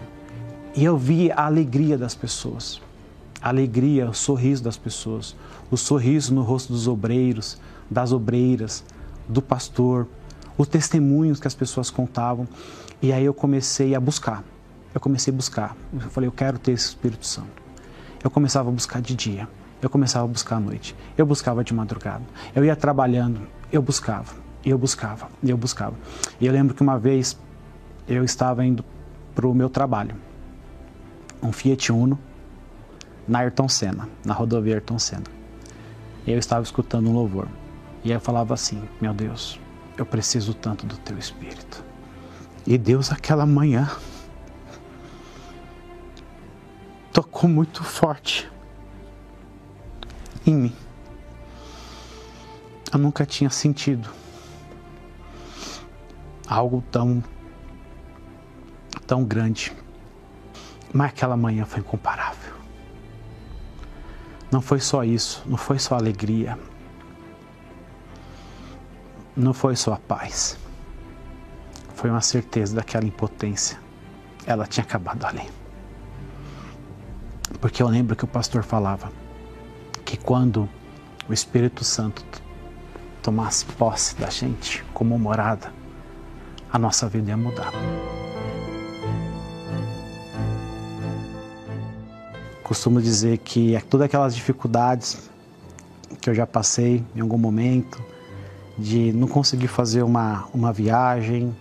[0.75, 2.81] E eu vi a alegria das pessoas,
[3.41, 5.35] a alegria, o sorriso das pessoas,
[5.71, 7.57] o sorriso no rosto dos obreiros,
[7.89, 8.83] das obreiras,
[9.27, 10.07] do pastor,
[10.57, 12.47] os testemunhos que as pessoas contavam.
[13.01, 14.43] E aí eu comecei a buscar.
[14.93, 15.75] Eu comecei a buscar.
[15.93, 17.61] Eu falei, eu quero ter esse Espírito Santo.
[18.23, 19.47] Eu começava a buscar de dia.
[19.81, 20.95] Eu começava a buscar à noite.
[21.15, 22.23] Eu buscava de madrugada.
[22.55, 23.41] Eu ia trabalhando.
[23.71, 24.33] Eu buscava.
[24.65, 25.29] Eu buscava.
[25.43, 25.95] Eu buscava.
[26.41, 27.37] E eu lembro que uma vez
[28.07, 28.83] eu estava indo
[29.35, 30.15] para o meu trabalho.
[31.43, 32.17] Um Fiat Uno
[33.27, 35.25] na Ayrton Senna, na rodovia Ayrton Senna.
[36.25, 37.47] Eu estava escutando um louvor.
[38.03, 39.59] E eu falava assim: Meu Deus,
[39.97, 41.86] eu preciso tanto do teu Espírito.
[42.67, 43.89] E Deus, aquela manhã,
[47.13, 48.51] tocou muito forte
[50.45, 50.75] em mim.
[52.91, 54.09] Eu nunca tinha sentido
[56.45, 57.23] algo tão
[59.07, 59.71] tão grande.
[60.93, 62.53] Mas aquela manhã foi incomparável.
[64.51, 66.59] Não foi só isso, não foi só alegria.
[69.37, 70.57] Não foi só a paz
[71.97, 73.79] foi uma certeza daquela impotência.
[74.45, 75.49] Ela tinha acabado ali.
[77.59, 79.11] Porque eu lembro que o pastor falava
[80.05, 80.69] que quando
[81.27, 82.23] o Espírito Santo
[83.23, 85.73] tomasse posse da gente como morada,
[86.71, 87.73] a nossa vida ia mudar.
[92.63, 95.31] Costumo dizer que todas aquelas dificuldades
[96.21, 97.99] que eu já passei em algum momento,
[98.77, 101.55] de não conseguir fazer uma, uma viagem,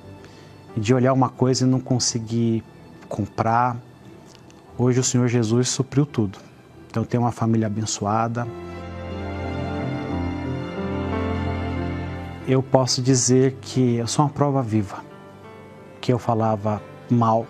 [0.77, 2.63] de olhar uma coisa e não conseguir
[3.09, 3.77] comprar.
[4.77, 6.39] Hoje o Senhor Jesus supriu tudo.
[6.89, 8.47] Então eu tenho uma família abençoada.
[12.47, 15.03] Eu posso dizer que eu sou uma prova viva,
[16.01, 17.47] que eu falava mal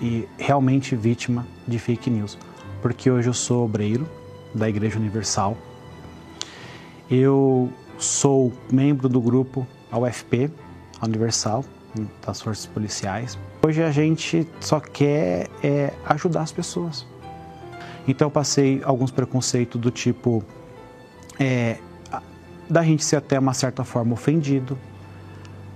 [0.00, 2.38] e realmente vítima de fake news,
[2.80, 4.08] porque hoje eu sou obreiro
[4.54, 5.56] da Igreja Universal.
[7.10, 10.50] Eu sou membro do grupo a UFP,
[10.98, 11.62] a Universal,
[12.24, 13.38] das forças policiais.
[13.62, 17.06] Hoje a gente só quer é, ajudar as pessoas.
[18.06, 20.42] Então eu passei alguns preconceitos do tipo
[21.38, 21.78] é,
[22.68, 24.78] da gente ser até uma certa forma ofendido,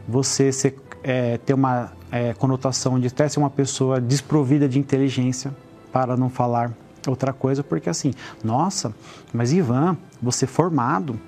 [0.08, 5.54] você ser, é, ter uma é, conotação de até ser uma pessoa desprovida de inteligência,
[5.92, 6.72] para não falar
[7.06, 8.12] outra coisa, porque assim,
[8.44, 8.94] nossa,
[9.32, 11.18] mas Ivan, você formado,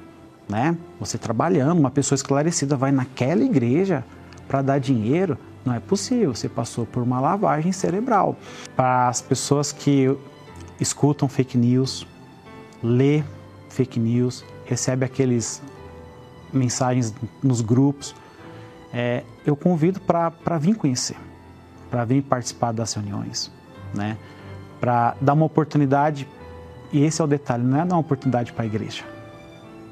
[0.48, 0.76] né?
[1.00, 4.04] Você trabalhando, uma pessoa esclarecida vai naquela igreja
[4.48, 6.34] para dar dinheiro, não é possível.
[6.34, 8.36] Você passou por uma lavagem cerebral.
[8.74, 10.16] Para as pessoas que
[10.80, 12.06] escutam fake news,
[12.82, 13.22] lê
[13.68, 15.62] fake news, recebe aqueles
[16.52, 18.14] mensagens nos grupos,
[18.92, 21.16] é, eu convido para vir conhecer,
[21.90, 23.52] para vir participar das reuniões,
[23.94, 24.16] né?
[24.80, 26.26] Para dar uma oportunidade,
[26.92, 29.04] e esse é o detalhe, não é dar uma oportunidade para a igreja,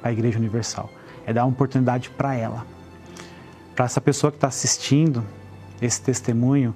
[0.01, 0.91] para a igreja universal,
[1.27, 2.65] é dar uma oportunidade para ela,
[3.77, 5.23] para essa pessoa que está assistindo
[5.83, 6.75] esse testemunho,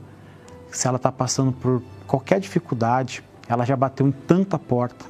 [0.70, 5.06] se ela está passando por qualquer dificuldade, ela já bateu em tanta porta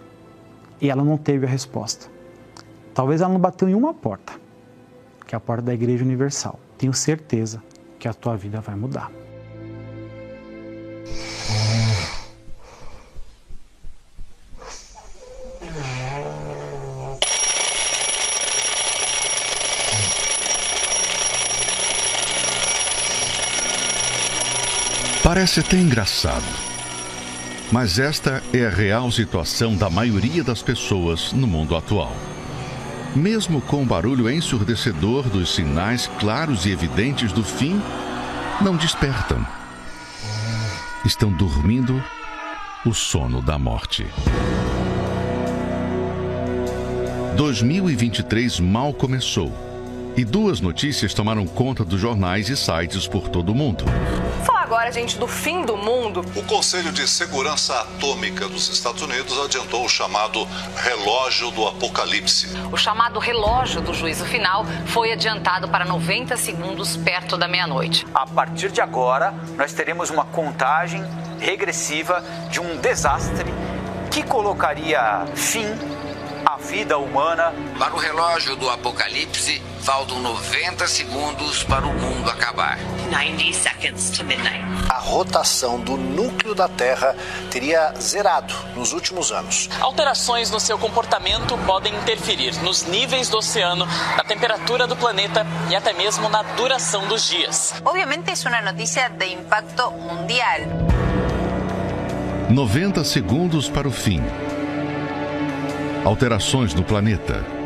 [0.81, 2.07] e ela não teve a resposta.
[2.95, 4.33] Talvez ela não bateu em uma porta,
[5.27, 6.61] que é a porta da Igreja Universal.
[6.79, 7.61] Tenho certeza
[7.99, 9.11] que a tua vida vai mudar.
[25.41, 26.45] Parece até engraçado,
[27.73, 32.15] mas esta é a real situação da maioria das pessoas no mundo atual.
[33.17, 37.81] Mesmo com o barulho ensurdecedor dos sinais claros e evidentes do fim,
[38.61, 39.43] não despertam.
[41.07, 42.05] Estão dormindo
[42.85, 44.07] o sono da morte.
[47.39, 49.51] 2023 mal começou
[50.19, 53.87] e duas notícias tomaram conta dos jornais e sites por todo o mundo
[54.71, 56.25] agora, gente, do fim do mundo.
[56.37, 60.47] O Conselho de Segurança Atômica dos Estados Unidos adiantou o chamado
[60.77, 62.47] relógio do apocalipse.
[62.71, 68.07] O chamado relógio do juízo final foi adiantado para 90 segundos perto da meia-noite.
[68.15, 71.03] A partir de agora, nós teremos uma contagem
[71.41, 73.53] regressiva de um desastre
[74.09, 75.67] que colocaria fim
[76.47, 77.53] à vida humana.
[77.77, 82.79] Para o relógio do apocalipse, Faltam 90 segundos para o mundo acabar.
[83.11, 84.63] 90 seconds to midnight.
[84.91, 87.17] A rotação do núcleo da Terra
[87.51, 89.71] teria zerado nos últimos anos.
[89.81, 95.75] Alterações no seu comportamento podem interferir nos níveis do oceano, na temperatura do planeta e
[95.75, 97.73] até mesmo na duração dos dias.
[97.83, 100.61] Obviamente é uma notícia de impacto mundial.
[102.51, 104.23] 90 segundos para o fim.
[106.05, 107.60] Alterações no planeta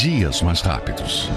[0.00, 1.28] dias mais rápidos.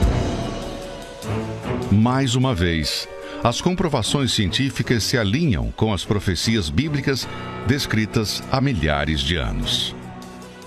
[1.92, 3.10] Mais uma vez,
[3.44, 7.28] as comprovações científicas se alinham com as profecias bíblicas
[7.68, 9.94] descritas há milhares de anos.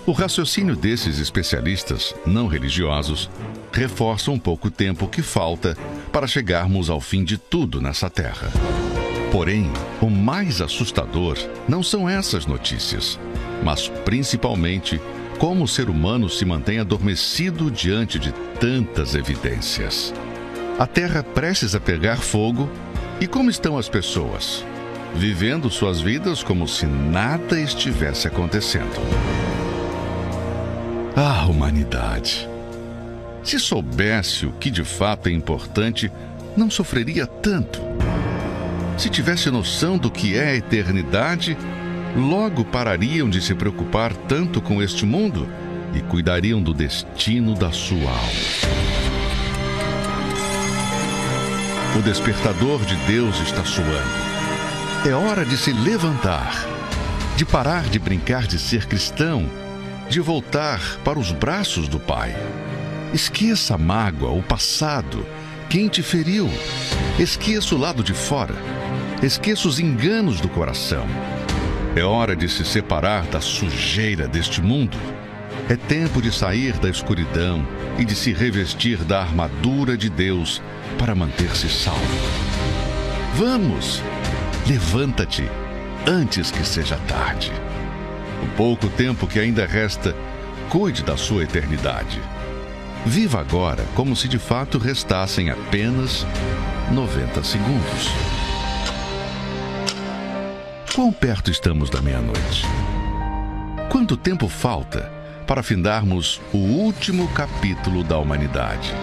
[0.04, 3.30] O raciocínio desses especialistas não religiosos
[3.72, 5.74] reforça um pouco o tempo que falta
[6.12, 8.50] para chegarmos ao fim de tudo nessa terra.
[9.32, 9.70] Porém,
[10.02, 13.18] o mais assustador não são essas notícias,
[13.64, 15.00] mas principalmente
[15.36, 20.12] como o ser humano se mantém adormecido diante de tantas evidências.
[20.78, 22.68] A Terra prestes a pegar fogo
[23.20, 24.64] e como estão as pessoas?
[25.14, 29.00] Vivendo suas vidas como se nada estivesse acontecendo.
[31.14, 32.48] Ah, humanidade!
[33.42, 36.10] Se soubesse o que de fato é importante,
[36.56, 37.80] não sofreria tanto.
[38.98, 41.56] Se tivesse noção do que é a eternidade,
[42.16, 45.46] logo parariam de se preocupar tanto com este mundo
[45.94, 48.76] e cuidariam do destino da sua alma.
[51.98, 54.26] O despertador de Deus está soando.
[55.06, 56.66] É hora de se levantar,
[57.36, 59.48] de parar de brincar de ser cristão,
[60.08, 62.34] de voltar para os braços do Pai.
[63.12, 65.24] Esqueça a mágoa, o passado,
[65.68, 66.48] quem te feriu.
[67.18, 68.54] Esqueça o lado de fora.
[69.22, 71.06] Esqueça os enganos do coração
[71.96, 74.98] é hora de se separar da sujeira deste mundo.
[75.68, 77.66] É tempo de sair da escuridão
[77.98, 80.62] e de se revestir da armadura de Deus
[80.98, 82.00] para manter-se salvo.
[83.34, 84.02] Vamos!
[84.66, 85.48] Levanta-te
[86.06, 87.52] antes que seja tarde.
[88.42, 90.14] O pouco tempo que ainda resta,
[90.68, 92.20] cuide da sua eternidade.
[93.04, 96.26] Viva agora como se de fato restassem apenas
[96.92, 98.35] 90 segundos.
[100.96, 102.64] Quão perto estamos da meia-noite?
[103.90, 105.12] Quanto tempo falta
[105.46, 108.94] para findarmos o último capítulo da humanidade?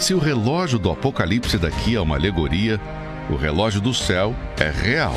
[0.00, 2.80] Se o relógio do Apocalipse daqui é uma alegoria,
[3.30, 5.14] o relógio do céu é real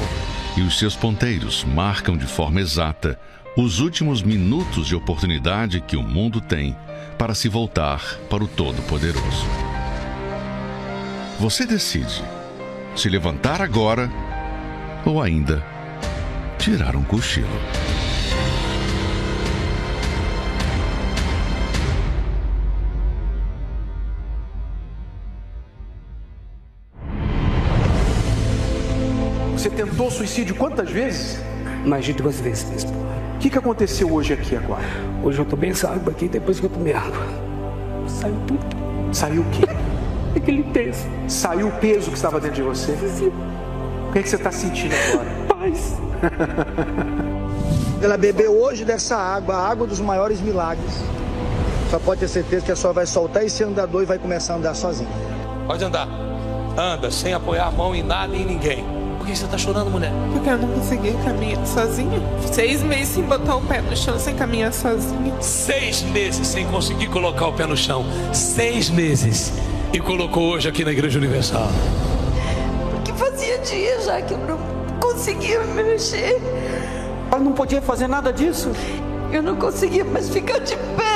[0.56, 3.20] e os seus ponteiros marcam de forma exata
[3.58, 6.78] os últimos minutos de oportunidade que o mundo tem
[7.18, 8.00] para se voltar
[8.30, 9.48] para o Todo-Poderoso.
[11.40, 12.24] Você decide
[12.96, 14.08] se levantar agora
[15.06, 15.64] ou ainda
[16.58, 17.48] tirar um cochilo.
[29.54, 31.40] Você tentou suicídio quantas vezes?
[31.86, 32.92] Mais de duas vezes mesmo.
[33.36, 34.84] O que, que aconteceu hoje aqui agora?
[35.22, 37.28] Hoje eu tomei essa água aqui depois que eu tomei água.
[38.08, 39.14] Saiu tudo.
[39.14, 39.64] Saiu o quê?
[40.36, 41.06] Aquele peso.
[41.28, 42.96] Saiu o peso que estava dentro de você?
[42.96, 43.32] Sim.
[44.14, 45.28] O que, é que você está sentindo agora?
[45.48, 45.98] Paz.
[48.00, 51.02] Ela bebeu hoje dessa água, a água dos maiores milagres.
[51.90, 54.58] Só pode ter certeza que a senhora vai soltar esse andador e vai começar a
[54.58, 55.10] andar sozinha.
[55.66, 56.08] Pode andar.
[56.78, 58.86] Anda, sem apoiar a mão em nada e em ninguém.
[59.18, 60.12] Por que você tá chorando, mulher?
[60.32, 62.22] Porque eu não consegui caminhar sozinha.
[62.52, 65.34] Seis meses sem botar o pé no chão, sem caminhar sozinha.
[65.42, 68.06] Seis meses sem conseguir colocar o pé no chão.
[68.32, 69.52] Seis meses.
[69.92, 71.68] E colocou hoje aqui na Igreja Universal.
[73.64, 74.58] Dias já que eu não
[75.00, 76.42] conseguia me mexer.
[77.32, 78.72] Ela não podia fazer nada disso.
[79.32, 81.14] Eu não conseguia mais ficar de pé.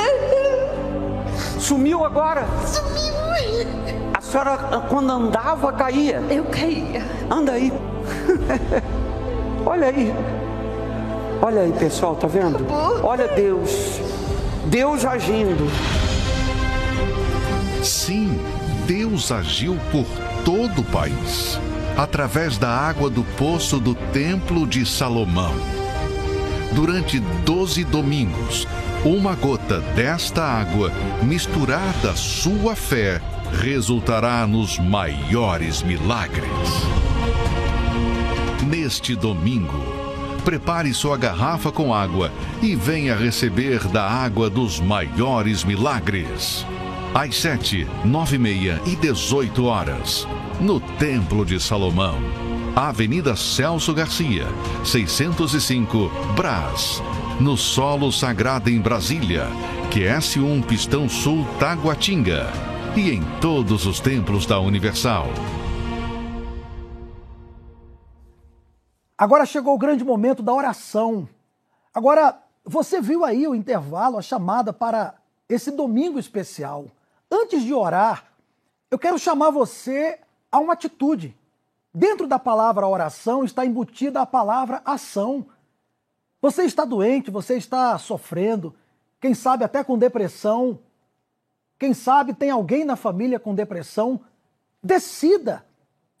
[1.58, 2.46] Sumiu agora?
[2.66, 3.08] Sumiu.
[4.14, 4.56] A senhora,
[4.88, 6.22] quando andava, caía?
[6.30, 7.02] Eu caía.
[7.30, 7.72] Anda aí.
[9.64, 10.14] Olha aí.
[11.40, 12.66] Olha aí, pessoal, tá vendo?
[13.02, 14.00] Olha Deus.
[14.66, 15.70] Deus agindo.
[17.82, 18.40] Sim,
[18.86, 20.04] Deus agiu por
[20.44, 21.58] todo o país,
[21.98, 25.52] através da água do poço do Templo de Salomão.
[26.72, 28.68] Durante doze domingos,
[29.04, 30.92] uma gota desta água,
[31.22, 33.20] misturada à sua fé,
[33.60, 36.46] resultará nos maiores milagres.
[38.64, 39.82] Neste domingo,
[40.44, 42.30] prepare sua garrafa com água
[42.62, 46.64] e venha receber da água dos maiores milagres.
[47.12, 50.28] Às sete, nove e meia e dezoito horas,
[50.60, 52.16] no Templo de Salomão,
[52.74, 54.44] Avenida Celso Garcia,
[54.84, 57.00] 605, Brás,
[57.40, 59.46] no Solo Sagrado em Brasília,
[59.92, 62.46] QS1 Pistão Sul Taguatinga
[62.96, 65.26] e em todos os templos da Universal.
[69.16, 71.28] Agora chegou o grande momento da oração.
[71.94, 75.14] Agora, você viu aí o intervalo, a chamada para
[75.48, 76.86] esse domingo especial.
[77.30, 78.24] Antes de orar,
[78.90, 80.18] eu quero chamar você
[80.50, 81.36] a uma atitude.
[81.92, 85.46] Dentro da palavra oração está embutida a palavra ação.
[86.40, 88.74] Você está doente, você está sofrendo,
[89.20, 90.78] quem sabe até com depressão,
[91.78, 94.20] quem sabe tem alguém na família com depressão.
[94.82, 95.64] Decida,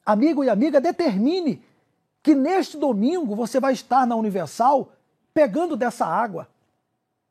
[0.04, 1.62] amigo e amiga, determine
[2.22, 4.92] que neste domingo você vai estar na Universal
[5.32, 6.48] pegando dessa água.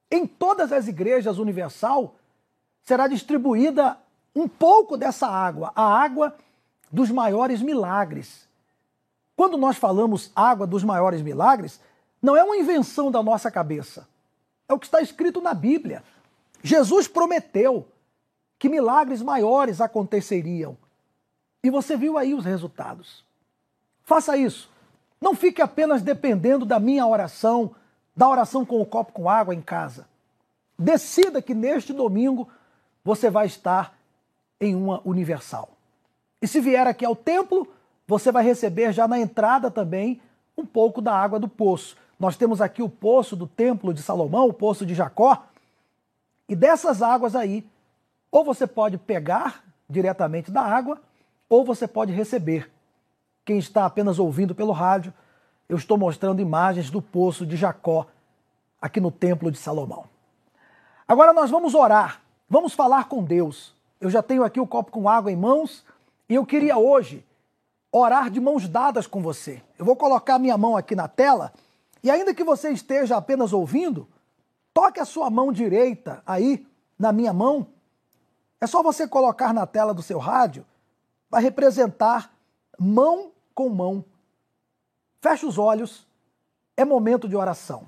[0.10, 2.16] Em todas as igrejas Universal
[2.82, 3.98] será distribuída
[4.34, 6.34] um pouco dessa água, a água
[6.92, 8.48] dos maiores milagres.
[9.36, 11.80] Quando nós falamos água dos maiores milagres,
[12.22, 14.08] não é uma invenção da nossa cabeça.
[14.68, 16.04] É o que está escrito na Bíblia.
[16.64, 17.88] Jesus prometeu
[18.58, 20.78] que milagres maiores aconteceriam.
[21.64, 23.24] E você viu aí os resultados.
[24.04, 24.70] Faça isso.
[25.22, 27.76] Não fique apenas dependendo da minha oração,
[28.16, 30.08] da oração com o copo com água em casa.
[30.78, 32.48] Decida que neste domingo
[33.04, 33.98] você vai estar
[34.60, 35.77] em uma universal.
[36.42, 37.68] E se vier aqui ao templo,
[38.08, 40.22] você vai receber já na entrada também
[40.58, 41.96] um pouco da água do poço.
[42.20, 45.46] Nós temos aqui o poço do templo de Salomão, o poço de Jacó.
[46.50, 47.68] E dessas águas aí,
[48.32, 51.00] ou você pode pegar diretamente da água,
[51.50, 52.72] ou você pode receber.
[53.46, 55.14] Quem está apenas ouvindo pelo rádio,
[55.70, 58.08] eu estou mostrando imagens do poço de Jacó
[58.82, 60.06] aqui no templo de Salomão.
[61.08, 63.76] Agora nós vamos orar, vamos falar com Deus.
[64.00, 65.86] Eu já tenho aqui o copo com água em mãos
[66.30, 67.26] e eu queria hoje
[67.92, 69.62] orar de mãos dadas com você.
[69.78, 71.54] Eu vou colocar minha mão aqui na tela
[72.04, 74.08] e ainda que você esteja apenas ouvindo,
[74.74, 76.66] toque a sua mão direita aí
[76.98, 77.68] na minha mão.
[78.60, 80.66] É só você colocar na tela do seu rádio,
[81.30, 82.32] vai representar
[82.78, 84.04] mão com mão.
[85.22, 86.08] Feche os olhos,
[86.76, 87.88] é momento de oração.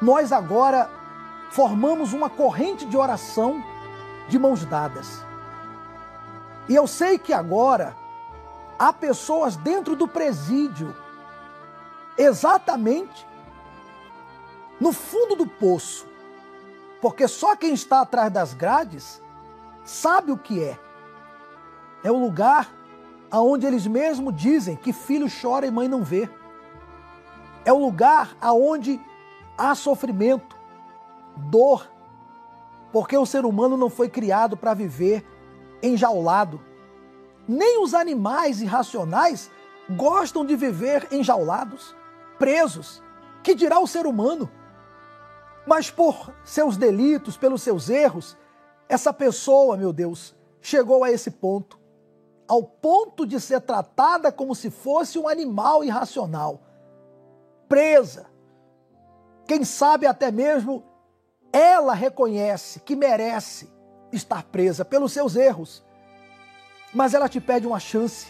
[0.00, 0.90] nós agora
[1.50, 3.62] formamos uma corrente de oração
[4.28, 5.24] de mãos dadas.
[6.68, 7.96] E eu sei que agora
[8.78, 10.94] há pessoas dentro do presídio,
[12.18, 13.26] exatamente
[14.80, 16.06] no fundo do poço,
[17.00, 19.22] porque só quem está atrás das grades
[19.84, 20.78] sabe o que é.
[22.02, 22.70] É o lugar
[23.30, 26.28] aonde eles mesmos dizem que filho chora e mãe não vê.
[27.64, 29.00] É o lugar aonde
[29.56, 30.56] há sofrimento,
[31.36, 31.90] dor,
[32.92, 35.24] porque o ser humano não foi criado para viver
[35.82, 36.60] enjaulado.
[37.46, 39.50] Nem os animais irracionais
[39.90, 41.94] gostam de viver enjaulados,
[42.38, 43.02] presos.
[43.42, 44.50] Que dirá o ser humano?
[45.66, 48.36] Mas por seus delitos, pelos seus erros,
[48.88, 51.78] essa pessoa, meu Deus, chegou a esse ponto
[52.48, 56.60] ao ponto de ser tratada como se fosse um animal irracional,
[57.68, 58.26] presa.
[59.46, 60.84] Quem sabe até mesmo
[61.52, 63.70] ela reconhece que merece
[64.12, 65.82] estar presa pelos seus erros,
[66.92, 68.26] mas ela te pede uma chance.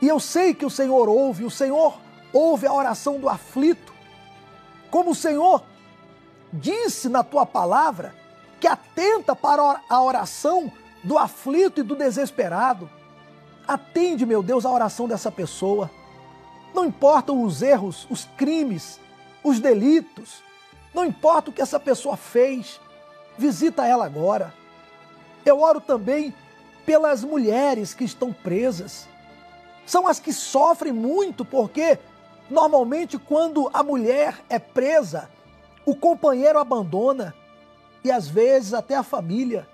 [0.00, 1.98] E eu sei que o Senhor ouve, o Senhor
[2.32, 3.92] ouve a oração do aflito,
[4.90, 5.64] como o Senhor
[6.52, 8.14] disse na tua palavra
[8.60, 10.70] que atenta para a oração
[11.02, 12.88] do aflito e do desesperado.
[13.66, 15.90] Atende, meu Deus, a oração dessa pessoa.
[16.72, 19.00] Não importam os erros, os crimes,
[19.44, 20.42] os delitos,
[20.94, 22.80] não importa o que essa pessoa fez,
[23.36, 24.52] visita ela agora.
[25.44, 26.34] Eu oro também
[26.86, 29.06] pelas mulheres que estão presas.
[29.86, 31.98] São as que sofrem muito porque
[32.50, 35.28] normalmente quando a mulher é presa,
[35.84, 37.34] o companheiro abandona
[38.02, 39.68] e às vezes até a família.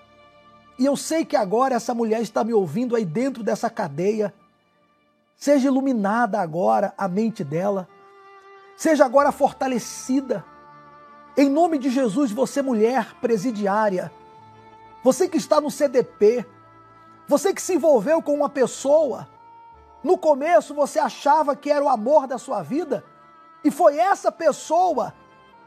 [0.78, 4.32] E eu sei que agora essa mulher está me ouvindo aí dentro dessa cadeia.
[5.36, 7.88] Seja iluminada agora a mente dela.
[8.80, 10.42] Seja agora fortalecida.
[11.36, 14.10] Em nome de Jesus, você, mulher presidiária,
[15.04, 16.46] você que está no CDP,
[17.28, 19.28] você que se envolveu com uma pessoa,
[20.02, 23.04] no começo você achava que era o amor da sua vida,
[23.62, 25.12] e foi essa pessoa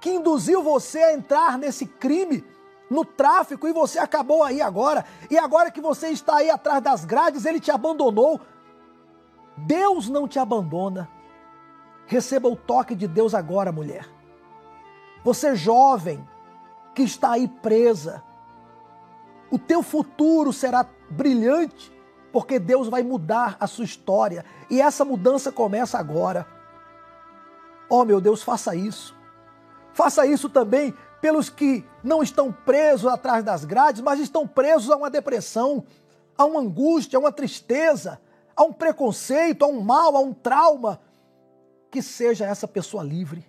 [0.02, 2.44] que induziu você a entrar nesse crime,
[2.90, 5.06] no tráfico, e você acabou aí agora.
[5.30, 8.42] E agora que você está aí atrás das grades, ele te abandonou.
[9.56, 11.08] Deus não te abandona.
[12.06, 14.08] Receba o toque de Deus agora, mulher.
[15.24, 16.28] Você jovem
[16.94, 18.22] que está aí presa,
[19.50, 21.92] o teu futuro será brilhante,
[22.32, 24.44] porque Deus vai mudar a sua história.
[24.70, 26.48] E essa mudança começa agora.
[27.88, 29.16] Oh, meu Deus, faça isso.
[29.94, 34.98] Faça isso também pelos que não estão presos atrás das grades, mas estão presos a
[34.98, 35.86] uma depressão,
[36.36, 38.20] a uma angústia, a uma tristeza,
[38.56, 41.00] a um preconceito, a um mal, a um trauma.
[41.94, 43.48] Que seja essa pessoa livre.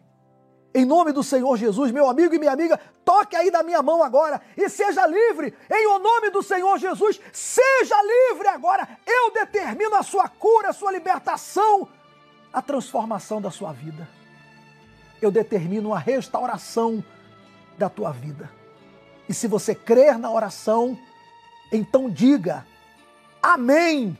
[0.73, 4.03] Em nome do Senhor Jesus, meu amigo e minha amiga, toque aí da minha mão
[4.03, 5.55] agora e seja livre.
[5.71, 8.87] Em o nome do Senhor Jesus, seja livre agora.
[9.07, 11.89] Eu determino a sua cura, a sua libertação,
[12.53, 14.07] a transformação da sua vida
[15.25, 17.03] eu determino a restauração
[17.79, 18.51] da tua vida.
[19.29, 20.99] E se você crer na oração,
[21.73, 22.67] então diga
[23.43, 24.17] amém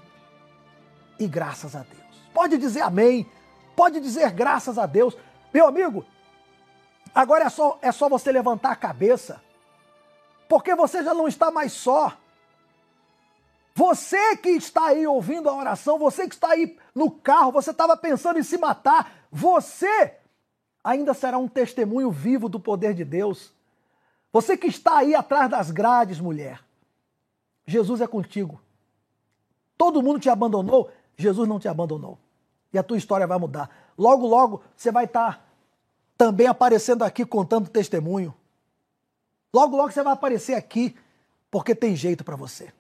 [1.19, 2.03] e graças a Deus.
[2.33, 3.27] Pode dizer amém,
[3.75, 5.17] pode dizer graças a Deus.
[5.53, 6.05] Meu amigo,
[7.15, 9.41] agora é só, é só você levantar a cabeça,
[10.49, 12.17] porque você já não está mais só.
[13.75, 17.97] Você que está aí ouvindo a oração, você que está aí no carro, você estava
[17.97, 20.17] pensando em se matar, você
[20.83, 23.53] ainda será um testemunho vivo do poder de Deus.
[24.33, 26.61] Você que está aí atrás das grades, mulher,
[27.67, 28.61] Jesus é contigo.
[29.77, 32.19] Todo mundo te abandonou, Jesus não te abandonou.
[32.75, 33.71] E a tua história vai mudar.
[33.97, 35.49] Logo, logo, você vai estar
[36.19, 38.35] também aparecendo aqui contando testemunho.
[39.53, 40.97] Logo, logo você vai aparecer aqui,
[41.49, 42.73] porque tem jeito para você.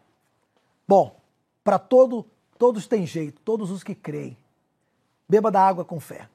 [0.86, 1.16] Bom,
[1.62, 2.26] para todo,
[2.58, 4.36] todos tem jeito, todos os que creem.
[5.28, 6.28] Beba da água com fé.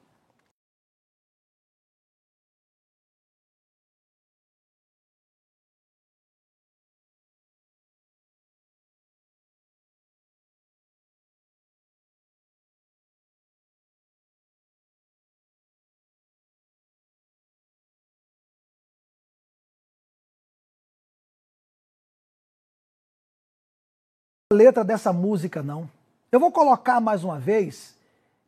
[24.52, 25.88] Letra dessa música, não.
[26.32, 27.96] Eu vou colocar mais uma vez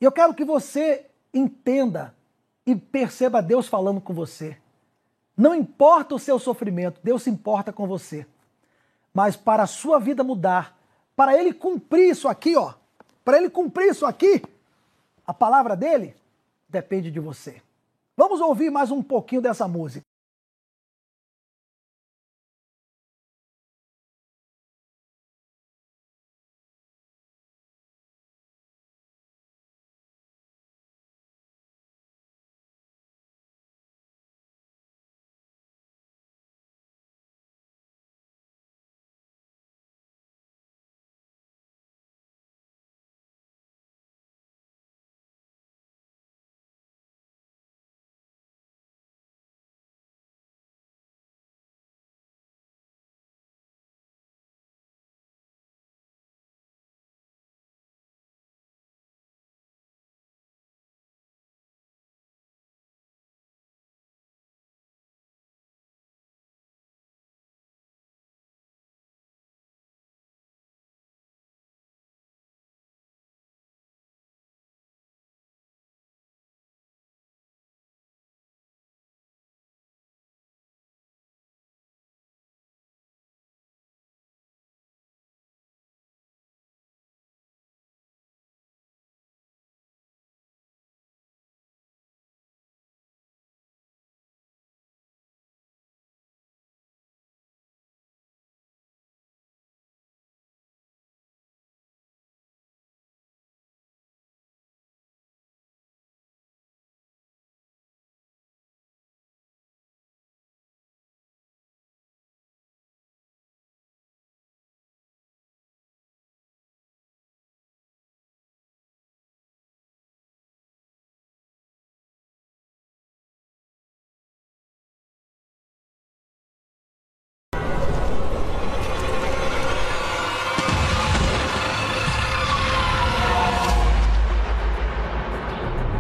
[0.00, 2.14] e eu quero que você entenda
[2.66, 4.57] e perceba Deus falando com você.
[5.36, 8.26] Não importa o seu sofrimento, Deus se importa com você.
[9.14, 10.76] Mas para a sua vida mudar,
[11.14, 12.74] para ele cumprir isso aqui, ó,
[13.24, 14.42] para ele cumprir isso aqui,
[15.24, 16.16] a palavra dele
[16.68, 17.62] depende de você.
[18.16, 20.05] Vamos ouvir mais um pouquinho dessa música.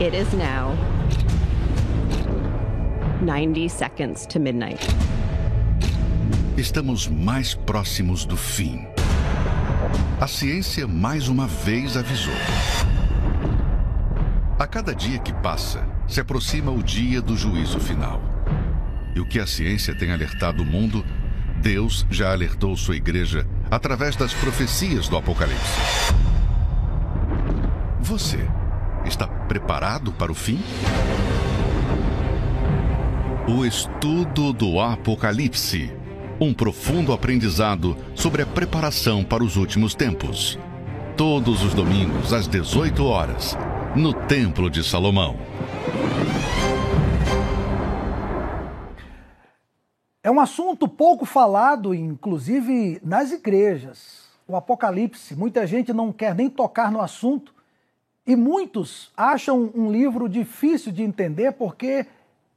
[0.02, 0.74] It is now
[3.20, 4.84] 90 seconds to midnight.
[6.56, 8.84] Estamos mais próximos do fim.
[10.20, 12.34] A ciência mais uma vez avisou.
[14.58, 18.20] A cada dia que passa, se aproxima o dia do juízo final.
[19.14, 21.04] E o que a ciência tem alertado o mundo,
[21.60, 25.78] Deus já alertou sua igreja através das profecias do Apocalipse.
[28.00, 28.48] Você
[29.04, 30.60] Está preparado para o fim?
[33.48, 35.92] O estudo do Apocalipse.
[36.40, 40.56] Um profundo aprendizado sobre a preparação para os últimos tempos.
[41.16, 43.58] Todos os domingos, às 18 horas,
[43.96, 45.36] no Templo de Salomão.
[50.22, 54.30] É um assunto pouco falado, inclusive nas igrejas.
[54.46, 55.34] O Apocalipse.
[55.34, 57.52] Muita gente não quer nem tocar no assunto
[58.26, 62.06] e muitos acham um livro difícil de entender porque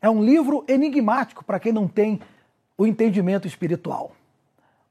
[0.01, 2.19] é um livro enigmático para quem não tem
[2.77, 4.11] o entendimento espiritual.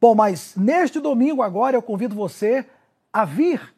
[0.01, 2.67] Bom, mas neste domingo agora eu convido você
[3.13, 3.73] a vir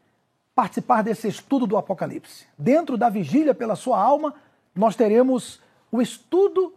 [0.54, 2.46] participar desse estudo do Apocalipse.
[2.56, 4.34] Dentro da vigília pela sua alma,
[4.74, 5.60] nós teremos
[5.92, 6.74] o estudo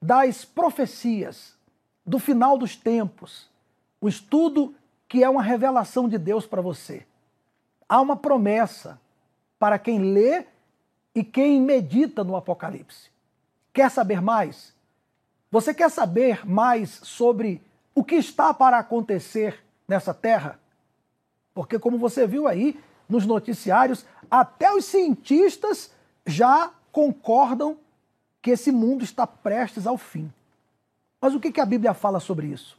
[0.00, 1.54] das profecias,
[2.04, 3.48] do final dos tempos,
[4.00, 4.74] o estudo
[5.06, 7.06] que é uma revelação de Deus para você.
[7.88, 8.99] Há uma promessa,
[9.60, 10.46] para quem lê
[11.14, 13.10] e quem medita no Apocalipse.
[13.74, 14.74] Quer saber mais?
[15.50, 17.62] Você quer saber mais sobre
[17.94, 20.58] o que está para acontecer nessa terra?
[21.52, 25.92] Porque, como você viu aí nos noticiários, até os cientistas
[26.24, 27.76] já concordam
[28.40, 30.32] que esse mundo está prestes ao fim.
[31.20, 32.78] Mas o que a Bíblia fala sobre isso?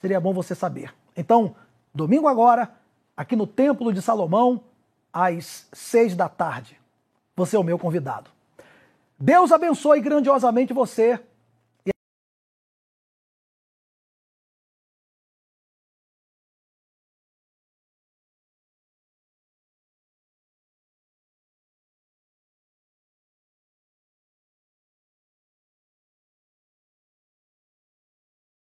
[0.00, 0.92] Seria bom você saber.
[1.16, 1.54] Então,
[1.94, 2.74] domingo agora,
[3.16, 4.64] aqui no Templo de Salomão,
[5.12, 6.78] às seis da tarde.
[7.36, 8.30] Você é o meu convidado.
[9.18, 11.20] Deus abençoe grandiosamente você